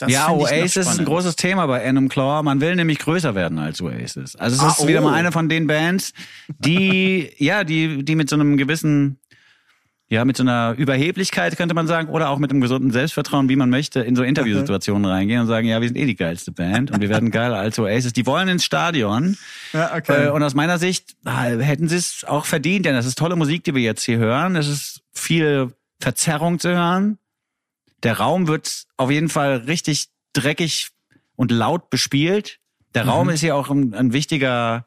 [0.03, 2.43] Das ja, Oasis ist ein großes Thema bei Animal Claw.
[2.43, 4.35] Man will nämlich größer werden als Oasis.
[4.35, 5.05] Also es Ah, ist wieder oh.
[5.05, 6.13] mal eine von den Bands,
[6.59, 9.19] die, ja, die, die mit so einem gewissen,
[10.09, 13.55] ja, mit so einer Überheblichkeit, könnte man sagen, oder auch mit einem gesunden Selbstvertrauen, wie
[13.55, 16.91] man möchte, in so Interviewsituationen reingehen und sagen, ja, wir sind eh die geilste Band
[16.91, 18.13] und wir werden geiler als Oasis.
[18.13, 19.37] Die wollen ins Stadion.
[19.71, 20.25] Ja, okay.
[20.25, 23.35] Äh, und aus meiner Sicht äh, hätten sie es auch verdient, denn das ist tolle
[23.35, 24.55] Musik, die wir jetzt hier hören.
[24.55, 27.17] Es ist viel Verzerrung zu hören.
[28.03, 30.89] Der Raum wird auf jeden Fall richtig dreckig
[31.35, 32.59] und laut bespielt.
[32.93, 34.85] Der Raum ist hier auch ein, ein wichtiger,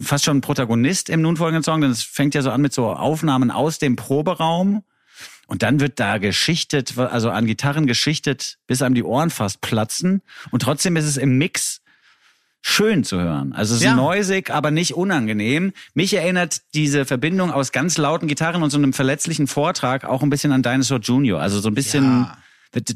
[0.00, 2.92] fast schon Protagonist im nun folgenden Song, denn es fängt ja so an mit so
[2.92, 4.84] Aufnahmen aus dem Proberaum.
[5.48, 10.22] Und dann wird da geschichtet, also an Gitarren geschichtet, bis einem die Ohren fast platzen.
[10.50, 11.80] Und trotzdem ist es im Mix
[12.60, 13.52] schön zu hören.
[13.52, 13.94] Also es ist Ja.
[13.94, 15.72] neusig, aber nicht unangenehm.
[15.94, 20.30] Mich erinnert diese Verbindung aus ganz lauten Gitarren und so einem verletzlichen Vortrag auch ein
[20.30, 21.40] bisschen an Dinosaur Jr.
[21.40, 22.04] Also so ein bisschen.
[22.04, 22.38] Ja.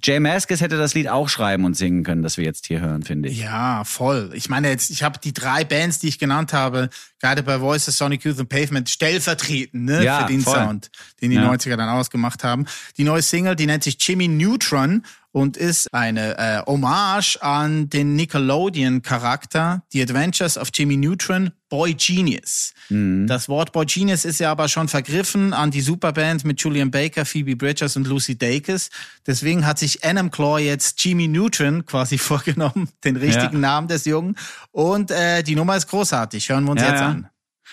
[0.03, 3.03] Jay Maskis hätte das Lied auch schreiben und singen können, das wir jetzt hier hören,
[3.05, 3.39] finde ich.
[3.41, 4.31] Ja, voll.
[4.35, 6.91] Ich meine jetzt, ich habe die drei Bands, die ich genannt habe,
[7.23, 10.55] Guided by Voices, Sonic Youth und Pavement, stellvertretend ne, Ja, für den voll.
[10.57, 10.91] Sound,
[11.23, 11.51] den die Ja.
[11.51, 12.67] 90er dann ausgemacht haben.
[12.99, 18.15] Die neue Single, die nennt sich Jimmy Neutron und ist eine äh, Hommage an den
[18.17, 22.75] Nickelodeon-Charakter The Adventures of Jimmy Neutron, Boy Genius.
[22.91, 23.27] Mhm.
[23.27, 27.25] Das Wort Boy Genius ist ja aber schon vergriffen an die Superband mit Julian Baker,
[27.25, 28.91] Phoebe Bridgers und Lucy Dacus.
[29.27, 33.61] Deswegen hat sich Annam Claw jetzt Jimmy Neutron quasi vorgenommen, den richtigen Ja.
[33.61, 34.37] Namen des Jungen.
[34.71, 36.49] Und äh, die Nummer ist großartig.
[36.51, 37.09] Hören wir uns Ja, jetzt ja.
[37.09, 37.29] an.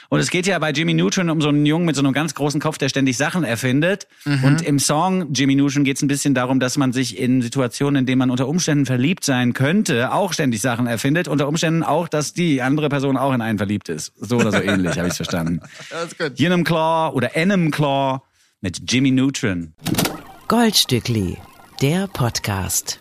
[0.09, 2.33] Und es geht ja bei Jimmy Neutron um so einen Jungen mit so einem ganz
[2.33, 4.07] großen Kopf, der ständig Sachen erfindet.
[4.25, 4.43] Mhm.
[4.43, 8.01] Und im Song Jimmy Neutron geht es ein bisschen darum, dass man sich in Situationen,
[8.01, 11.27] in denen man unter Umständen verliebt sein könnte, auch ständig Sachen erfindet.
[11.27, 14.11] Unter Umständen auch, dass die andere Person auch in einen verliebt ist.
[14.19, 15.61] So oder so ähnlich, habe ich verstanden.
[15.91, 16.39] Alles gut.
[16.39, 18.21] Jenem Claw oder Enem Claw
[18.61, 19.73] mit Jimmy Neutron.
[20.47, 21.37] Goldstückli,
[21.81, 22.99] der Podcast.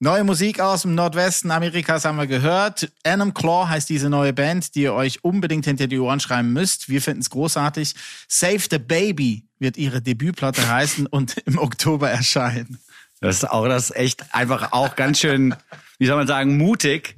[0.00, 2.88] Neue Musik aus dem Nordwesten Amerikas haben wir gehört.
[3.02, 6.88] Annam Claw heißt diese neue Band, die ihr euch unbedingt hinter die Ohren schreiben müsst.
[6.88, 7.94] Wir finden es großartig.
[8.28, 12.78] Save the Baby wird ihre Debütplatte heißen und im Oktober erscheinen.
[13.20, 15.56] Das ist auch das ist echt einfach auch ganz schön,
[15.98, 17.16] wie soll man sagen, mutig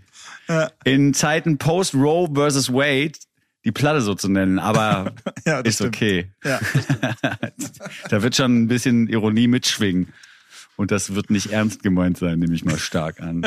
[0.85, 3.13] in Zeiten Post Roe versus Wade
[3.67, 5.13] die Platte so zu nennen, aber
[5.45, 5.97] Ja, ist stimmt.
[5.97, 6.33] okay.
[6.43, 6.59] Ja.
[8.09, 10.15] Da wird schon ein bisschen Ironie mitschwingen.
[10.81, 13.43] Und das wird nicht ernst gemeint sein, nehme ich mal stark an.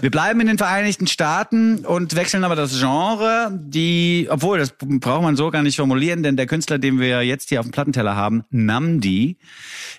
[0.00, 5.22] Wir bleiben in den Vereinigten Staaten und wechseln aber das Genre, die, obwohl, das braucht
[5.22, 8.16] man so gar nicht formulieren, denn der Künstler, den wir jetzt hier auf dem Plattenteller
[8.16, 9.36] haben, Namdi,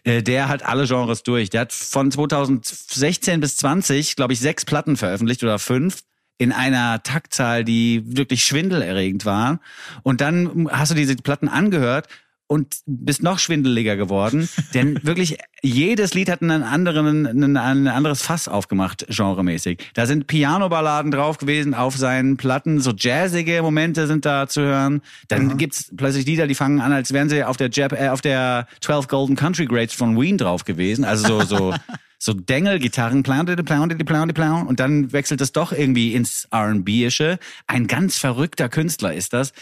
[0.03, 1.49] äh, der hat alle Genres durch.
[1.49, 6.01] Der hat von 2016 bis 20, glaube ich, sechs Platten veröffentlicht oder fünf
[6.39, 9.61] in einer Taktzahl, die wirklich schwindelerregend war.
[10.03, 12.09] Und dann hast du diese Platten angehört
[12.49, 18.23] und bist noch schwindeliger geworden, denn wirklich jedes Lied hat einen anderen, einen, ein anderes
[18.23, 19.91] Fass aufgemacht, genremäßig.
[19.93, 25.01] Da sind Piano-Balladen drauf gewesen auf seinen Platten, so jazzige Momente sind da zu hören.
[25.27, 28.21] Dann gibt's plötzlich Lieder, die fangen an, als wären sie auf der Jap äh, auf
[28.21, 31.05] der 12 Golden Country Grades von Ween drauf gewesen.
[31.05, 31.73] Also so, so,
[32.21, 37.39] so Dengel-Gitarren, plan, plan, plan, plan, und dann wechselt es doch irgendwie ins R&B-ische.
[37.65, 39.53] Ein ganz verrückter Künstler ist das,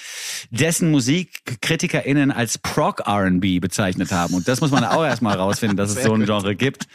[0.50, 4.34] dessen Musik KritikerInnen als Prog R&B bezeichnet haben.
[4.34, 6.88] Und das muss man auch erstmal rausfinden, dass es so ein Genre gibt.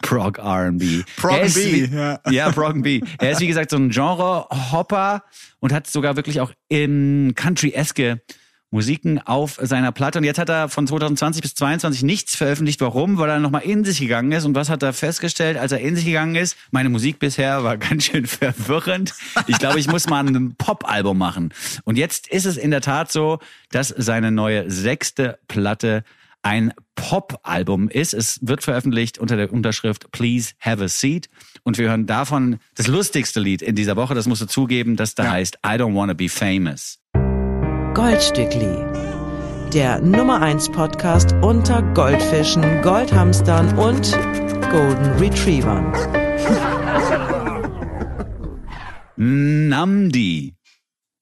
[0.00, 1.02] Prog R&B.
[1.16, 2.20] Prog ist B, ja.
[2.30, 3.00] ja, Prog B.
[3.18, 5.24] Er ist wie gesagt so ein Genre-Hopper
[5.58, 8.22] und hat sogar wirklich auch in Country-eske
[8.70, 10.18] Musiken auf seiner Platte.
[10.18, 12.80] Und jetzt hat er von 2020 bis 2022 nichts veröffentlicht.
[12.80, 13.18] Warum?
[13.18, 14.44] Weil er nochmal in sich gegangen ist.
[14.44, 16.56] Und was hat er festgestellt, als er in sich gegangen ist?
[16.70, 19.14] Meine Musik bisher war ganz schön verwirrend.
[19.48, 21.52] Ich glaube, ich muss mal ein Pop-Album machen.
[21.84, 23.38] Und jetzt ist es in der Tat so,
[23.70, 26.04] dass seine neue sechste Platte
[26.42, 28.14] ein Pop-Album ist.
[28.14, 31.28] Es wird veröffentlicht unter der Unterschrift Please Have a Seat.
[31.64, 34.14] Und wir hören davon das lustigste Lied in dieser Woche.
[34.14, 36.98] Das musst du zugeben, das da heißt I Don't Wanna Be Famous.
[37.94, 38.76] Goldstückli.
[39.74, 44.12] Der Nummer 1 Podcast unter Goldfischen, Goldhamstern und
[44.70, 45.92] Golden Retrievern.
[49.16, 50.54] Namdi.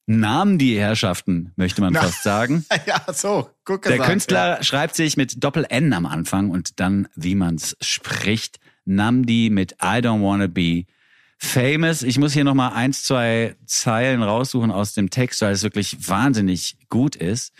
[0.06, 2.66] Namdi Herrschaften, möchte man fast sagen.
[2.86, 7.34] Ja, so, guck Der gesagt, Künstler schreibt sich mit Doppel-N am Anfang und dann, wie
[7.34, 10.84] man's spricht, Namdi mit I don't wanna be
[11.38, 12.02] famous.
[12.02, 16.76] Ich muss hier nochmal eins, zwei Zeilen raussuchen aus dem Text, weil es wirklich wahnsinnig
[16.88, 17.52] gut ist.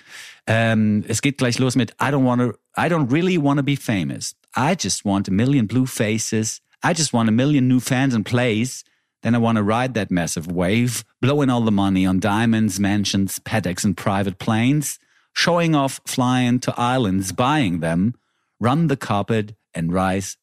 [0.47, 4.35] Ähm, es geht gleich los mit I don't wanna, I don't really wanna be famous.
[4.57, 6.61] I just want a million blue faces.
[6.85, 8.85] I just want a million new fans and plays.
[9.23, 13.41] Then I want to ride that massive wave, blowing all the money on diamonds, mansions,
[13.41, 14.99] paddocks, and private planes,
[15.33, 18.15] showing off flying to islands, buying them,
[18.61, 20.37] run the carpet, and rise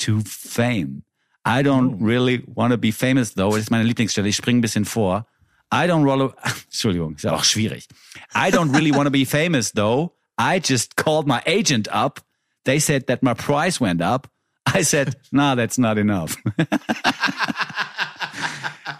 [0.00, 1.02] to fame.
[1.44, 2.04] I don't oh.
[2.04, 3.50] really want to be famous, though.
[3.50, 4.28] Das ist meine Lieblingsstelle.
[4.28, 5.26] Ich springe ein bisschen vor.
[5.72, 6.34] I don't roll.
[6.64, 7.86] Entschuldigung, ist ja auch schwierig.
[8.34, 10.12] I don't really want to be famous, though.
[10.38, 12.20] I just called my agent up.
[12.64, 14.28] They said that my price went up.
[14.66, 16.36] I said, nah, that's not enough.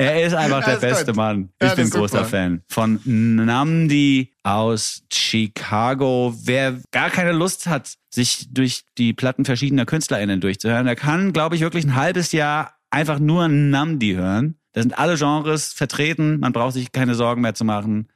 [0.00, 1.16] Er ist einfach der Ja, beste gut.
[1.16, 1.50] Mann.
[1.60, 2.28] Ja, Ich bin das ist großer super.
[2.30, 2.62] Fan.
[2.68, 6.34] Von Namdi aus Chicago.
[6.44, 11.54] Wer gar keine Lust hat, sich durch die Platten verschiedener KünstlerInnen durchzuhören, der kann, glaube
[11.56, 14.56] ich, wirklich ein halbes Jahr einfach nur Namdi hören.
[14.72, 16.40] Da sind alle Genres vertreten.
[16.40, 18.08] Man braucht sich keine Sorgen mehr zu machen.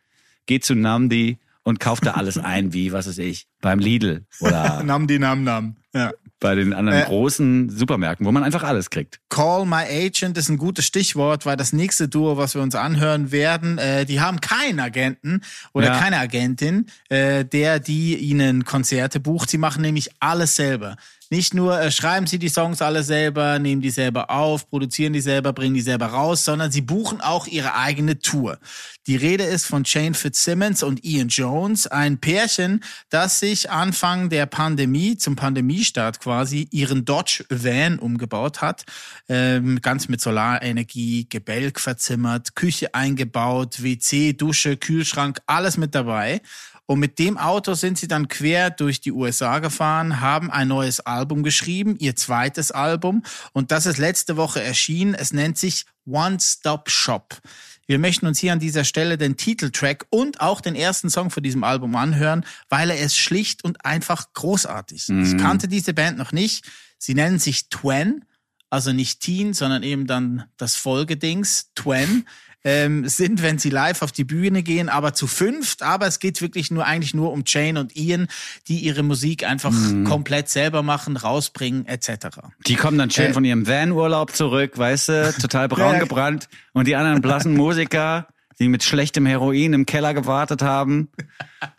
[0.47, 4.83] Geht zu Namdi und kauft da alles ein, wie, was weiß ich, beim Lidl oder
[4.85, 5.77] Nam die Nam Nam.
[5.95, 6.13] Ja.
[6.45, 7.05] Bei den anderen Äh.
[7.07, 9.19] großen Supermärkten, wo man einfach alles kriegt.
[9.31, 13.33] Call My Agent ist ein gutes Stichwort, weil das nächste Duo, was wir uns anhören
[13.33, 15.41] werden, äh, die haben keinen Agenten
[15.73, 15.99] oder Ja.
[15.99, 19.49] keine Agentin, äh, der die ihnen Konzerte bucht.
[19.49, 20.97] Sie machen nämlich alles selber.
[21.31, 25.21] Nicht nur äh, schreiben sie die Songs alle selber, nehmen die selber auf, produzieren die
[25.21, 28.59] selber, bringen die selber raus, sondern sie buchen auch ihre eigene Tour.
[29.07, 34.47] Die Rede ist von Jane Fitzsimmons und Ian Jones, ein Pärchen, das sich Anfang der
[34.47, 38.85] Pandemie, zum Pandemiestart quasi, ihren Dodge Van umgebaut hat.
[39.29, 46.41] Ähm, ganz mit Solarenergie, Gebälk verzimmert, Küche eingebaut, WC, Dusche, Kühlschrank, alles mit dabei.
[46.87, 51.01] Und mit dem Auto sind sie dann quer durch die USA gefahren, haben ein neues
[51.01, 53.23] Album geschrieben, ihr zweites Album.
[53.53, 55.15] Und das ist letzte Woche erschienen.
[55.15, 57.41] Es nennt sich One Stop Shop.
[57.87, 61.43] Wir möchten uns hier an dieser Stelle den Titeltrack und auch den ersten Song von
[61.43, 65.09] diesem Album anhören, weil er ist schlicht und einfach großartig.
[65.11, 66.65] Ich kannte diese Band noch nicht.
[66.99, 68.25] Sie nennen sich Twen,
[68.71, 72.27] also nicht Teen, sondern eben dann das Folgedings, Twen.
[72.67, 75.83] Ähm, sind, wenn sie live auf die Bühne gehen, aber zu fünft.
[75.83, 78.27] Aber es geht wirklich nur eigentlich nur um Jane und Ian,
[78.69, 79.73] die ihre Musik einfach
[80.05, 82.39] komplett selber machen, rausbringen etc.
[82.67, 83.33] Die kommen dann schön Äh.
[83.35, 85.99] von ihrem Van-Urlaub zurück, weißt du, total braun Ja.
[85.99, 86.49] gebrannt.
[86.73, 91.09] Und die anderen blassen Musiker, die mit schlechtem Heroin im Keller gewartet haben,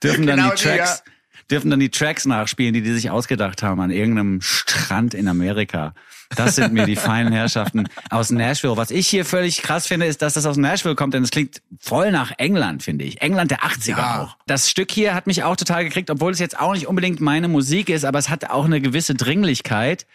[0.04, 1.04] dürfen dann Genau die die, Tracks,
[1.50, 5.96] dürfen dann die Tracks nachspielen, die die sich ausgedacht haben an irgendeinem Strand in Amerika.
[6.36, 8.78] Das sind mir die feinen Herrschaften aus Nashville.
[8.78, 11.62] Was ich hier völlig krass finde, ist, dass das aus Nashville kommt, denn es klingt
[11.80, 13.22] voll nach England, finde ich.
[13.22, 14.22] England der 80er Ja.
[14.22, 14.38] auch.
[14.48, 17.48] Das Stück hier hat mich auch total gekriegt, obwohl es jetzt auch nicht unbedingt meine
[17.48, 20.06] Musik ist, aber es hat auch eine gewisse Dringlichkeit.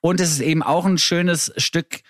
[0.00, 2.00] Und es ist eben auch ein schönes Stück,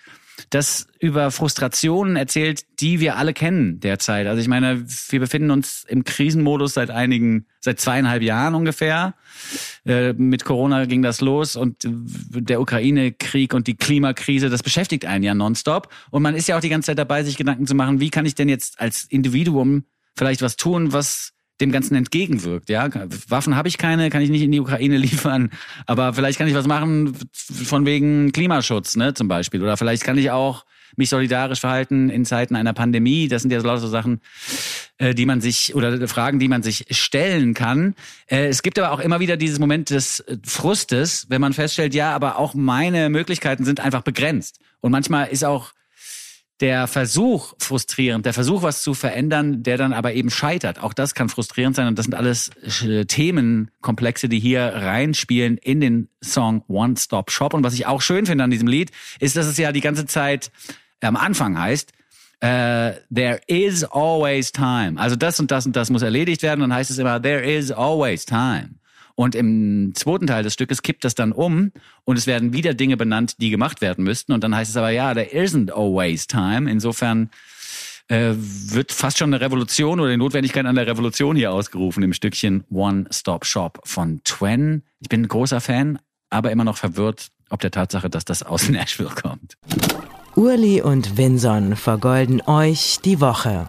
[0.51, 4.26] das über Frustrationen erzählt, die wir alle kennen derzeit.
[4.26, 9.14] Also ich meine, wir befinden uns im Krisenmodus seit einigen, seit zweieinhalb Jahren ungefähr.
[9.85, 15.24] Äh, mit Corona ging das los und der Ukraine-Krieg und die Klimakrise, das beschäftigt einen
[15.24, 15.89] ja nonstop.
[16.11, 18.26] Und man ist ja auch die ganze Zeit dabei, sich Gedanken zu machen, wie kann
[18.26, 19.85] ich denn jetzt als Individuum
[20.16, 22.68] vielleicht was tun, was dem Ganzen entgegenwirkt.
[22.68, 22.88] Ja,
[23.28, 25.50] Waffen habe ich keine, kann ich nicht in die Ukraine liefern,
[25.86, 29.62] aber vielleicht kann ich was machen von wegen Klimaschutz, ne, zum Beispiel.
[29.62, 30.64] Oder vielleicht kann ich auch
[30.96, 33.28] mich solidarisch verhalten in Zeiten einer Pandemie.
[33.28, 34.20] Das sind ja so lauter so Sachen,
[34.98, 37.94] äh, die man sich oder Fragen, die man sich stellen kann.
[38.26, 42.14] Äh, es gibt aber auch immer wieder dieses Moment des Frustes, wenn man feststellt, ja,
[42.14, 44.58] aber auch meine Möglichkeiten sind einfach begrenzt.
[44.80, 45.72] Und manchmal ist auch
[46.62, 50.80] der Versuch frustrierend, der Versuch, was zu verändern, der dann aber eben scheitert.
[50.80, 52.50] Auch das kann frustrierend sein und das sind alles
[52.84, 57.52] äh, Themenkomplexe, die hier reinspielen in den Song One Stop Shop.
[57.52, 60.06] Und was ich auch schön finde an diesem Lied, ist, dass es ja die ganze
[60.06, 60.52] Zeit
[61.00, 61.90] am Anfang heißt,
[62.38, 65.00] äh, there is always time.
[65.00, 66.62] Also das und das und das muss erledigt werden.
[66.62, 68.76] Und dann heißt es immer, there is always time.
[69.14, 71.72] Und im zweiten Teil des Stückes kippt das dann um
[72.04, 74.32] und es werden wieder Dinge benannt, die gemacht werden müssten.
[74.32, 76.70] Und dann heißt es aber, ja, there isn't always time.
[76.70, 77.30] Insofern
[78.08, 82.12] äh, wird fast schon eine Revolution oder die Notwendigkeit an der Revolution hier ausgerufen im
[82.12, 84.82] Stückchen One Stop Shop von Twen.
[85.00, 85.98] Ich bin ein großer Fan,
[86.30, 89.56] aber immer noch verwirrt ob der Tatsache, dass das aus Nashville kommt.
[90.34, 93.68] Urli und Vinson vergolden euch die Woche.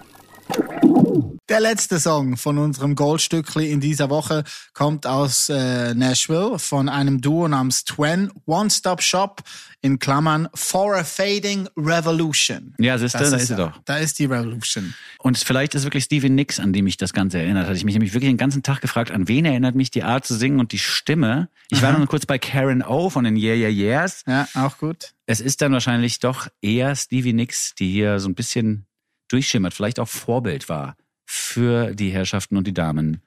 [1.50, 7.20] Der letzte Song von unserem Goldstückli in dieser Woche kommt aus äh, Nashville von einem
[7.20, 9.42] Duo namens Twen One Stop Shop
[9.82, 12.74] in Klammern For a Fading Revolution.
[12.80, 13.78] Ja, siehst du, Das da ist sie doch.
[13.84, 14.94] Da ist die Revolution.
[15.18, 17.76] Und vielleicht ist wirklich Stevie Nicks, an dem mich das Ganze erinnert hat.
[17.76, 20.36] Ich mich nämlich wirklich den ganzen Tag gefragt, an wen erinnert mich die Art zu
[20.36, 21.50] singen und die Stimme.
[21.70, 24.24] Ich war noch kurz bei Karen O von den Yeah Yeah Yeahs.
[24.28, 25.12] Ja, auch gut.
[25.26, 28.86] Es ist dann wahrscheinlich doch eher Stevie Nicks, die hier so ein bisschen
[29.28, 30.96] durchschimmert, vielleicht auch Vorbild war
[31.26, 33.22] für die Herrschaften und die Damen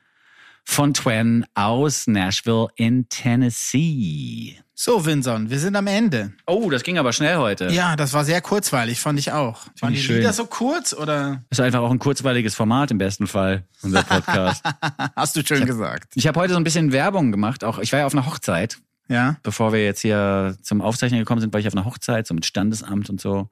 [0.67, 4.59] von Twen aus Nashville in Tennessee.
[4.75, 6.33] So, Vinson, wir sind am Ende.
[6.47, 7.69] Oh, das ging aber schnell heute.
[7.69, 9.63] Ja, das war sehr kurzweilig, fand ich auch.
[9.81, 10.17] Waren ich die schön.
[10.19, 14.63] Lieder so kurz oder Ist einfach auch ein kurzweiliges Format im besten Fall, unser Podcast.
[15.17, 16.13] hast du schön gesagt?
[16.15, 17.65] ich habe heute so ein bisschen Werbung gemacht.
[17.65, 18.79] Auch ich war ja auf einer Hochzeit.
[19.09, 19.37] Ja.
[19.43, 22.45] Bevor wir jetzt hier zum Aufzeichnen gekommen sind, war ich auf einer Hochzeit, so mit
[22.45, 23.49] Standesamt und so.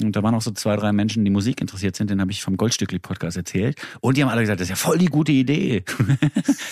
[0.00, 2.42] Und da waren auch so zwei, drei Menschen, die Musik interessiert sind, denen habe ich
[2.42, 3.78] vom Goldstückli-Podcast erzählt.
[4.00, 5.84] Und die haben alle gesagt, das ist ja voll die gute Idee.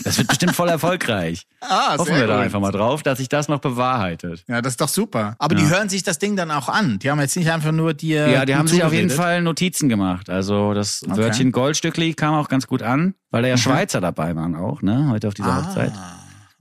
[0.02, 1.46] Das wird bestimmt voll erfolgreich.
[1.62, 4.44] Ah, Hoffen wir da einfach mal drauf, dass sich das noch bewahrheitet.
[4.48, 5.36] Ja, das ist doch super.
[5.38, 5.68] Aber die Ja.
[5.68, 6.98] hören sich das Ding dann auch an.
[6.98, 8.28] Die haben jetzt nicht einfach nur dir.
[8.28, 9.10] Ja, die gut haben sich auf jeden.
[9.10, 10.30] Fall Notizen gemacht.
[10.30, 14.56] Also das Wörtchen Goldstückli kam auch ganz gut an, weil da ja Schweizer dabei waren
[14.56, 15.92] auch, ne, heute auf dieser Ah, Hochzeit.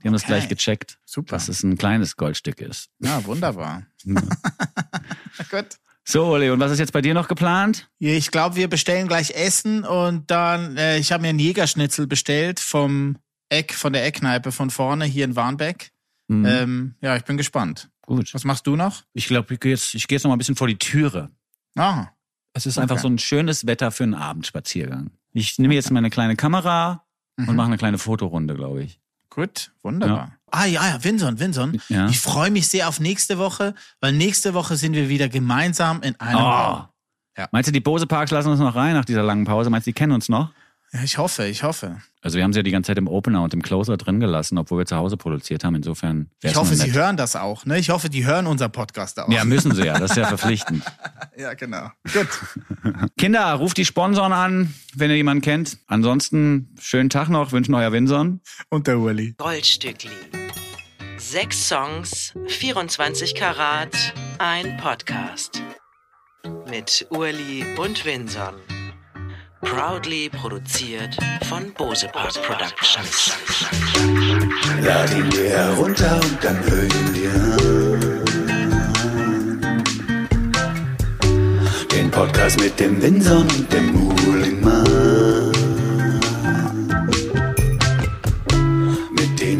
[0.02, 0.32] Die haben das okay.
[0.32, 1.36] gleich gecheckt, Super.
[1.36, 2.88] dass es ein kleines Goldstück ist.
[3.00, 3.82] Ja, wunderbar.
[4.04, 5.66] gut.
[6.10, 7.88] So, Ole, und was ist jetzt bei dir noch geplant?
[8.00, 12.08] Ja, Ich glaube, wir bestellen gleich Essen und dann, äh, ich habe mir einen Jägerschnitzel
[12.08, 13.16] bestellt vom
[13.48, 15.92] Eck, von der Eckkneipe von vorne hier in Warnbeck.
[16.26, 16.44] Mhm.
[16.46, 17.90] Ähm, ja, ich bin gespannt.
[18.02, 18.34] Gut.
[18.34, 19.04] Was machst du noch?
[19.12, 21.30] Ich glaube, ich gehe jetzt, ich gehe jetzt noch mal ein bisschen vor die Türe.
[21.76, 22.08] Ah,
[22.54, 22.82] Es ist Okay.
[22.82, 25.12] einfach so ein schönes Wetter für einen Abendspaziergang.
[25.32, 27.04] Ich nehme jetzt meine kleine Kamera
[27.36, 27.48] Mhm.
[27.50, 28.98] und mache eine kleine Fotorunde, glaube ich.
[29.32, 30.36] gut, wunderbar.
[30.50, 31.80] Ah ja, ja, Vinson, Vinson.
[31.88, 32.08] Ja.
[32.08, 36.18] Ich freue mich sehr auf nächste Woche, weil nächste Woche sind wir wieder gemeinsam in
[36.20, 36.40] einem Oh.
[36.40, 36.84] Raum.
[37.38, 37.48] Ja.
[37.52, 39.70] Meinst du, die Bose Parks lassen uns noch rein nach dieser langen Pause?
[39.70, 40.50] Meinst du, die kennen uns noch?
[40.92, 42.00] Ja, ich hoffe, ich hoffe.
[42.20, 44.58] Also wir haben sie ja die ganze Zeit im Opener und im Closer drin gelassen,
[44.58, 45.76] obwohl wir zu Hause produziert haben.
[45.76, 46.30] Insofern.
[46.42, 47.64] Ich hoffe, Sie hören das auch.
[47.64, 47.78] Ne?
[47.78, 49.28] Ich hoffe, die hören unser Podcast auch.
[49.30, 49.98] Ja, müssen sie ja.
[50.00, 50.82] Das ist ja verpflichtend.
[51.38, 51.90] ja genau.
[52.12, 52.28] Gut.
[53.16, 55.78] Kinder, ruft die Sponsoren an, wenn ihr jemanden kennt.
[55.86, 58.40] Ansonsten schönen Tag noch, wünschen euer Winson.
[58.68, 59.34] Und der Uli.
[59.38, 60.10] Goldstückli.
[61.20, 63.94] Sechs Songs, 24 Karat,
[64.38, 65.62] ein Podcast.
[66.66, 68.54] Mit Urli und Vinson.
[69.60, 71.14] Proudly produziert
[71.46, 73.32] von Bose Park Productions.
[74.82, 78.24] Lad ihn dir herunter und dann hör ihn dir an.
[81.92, 84.19] Den Podcast mit dem Winson und dem Muhlingmann.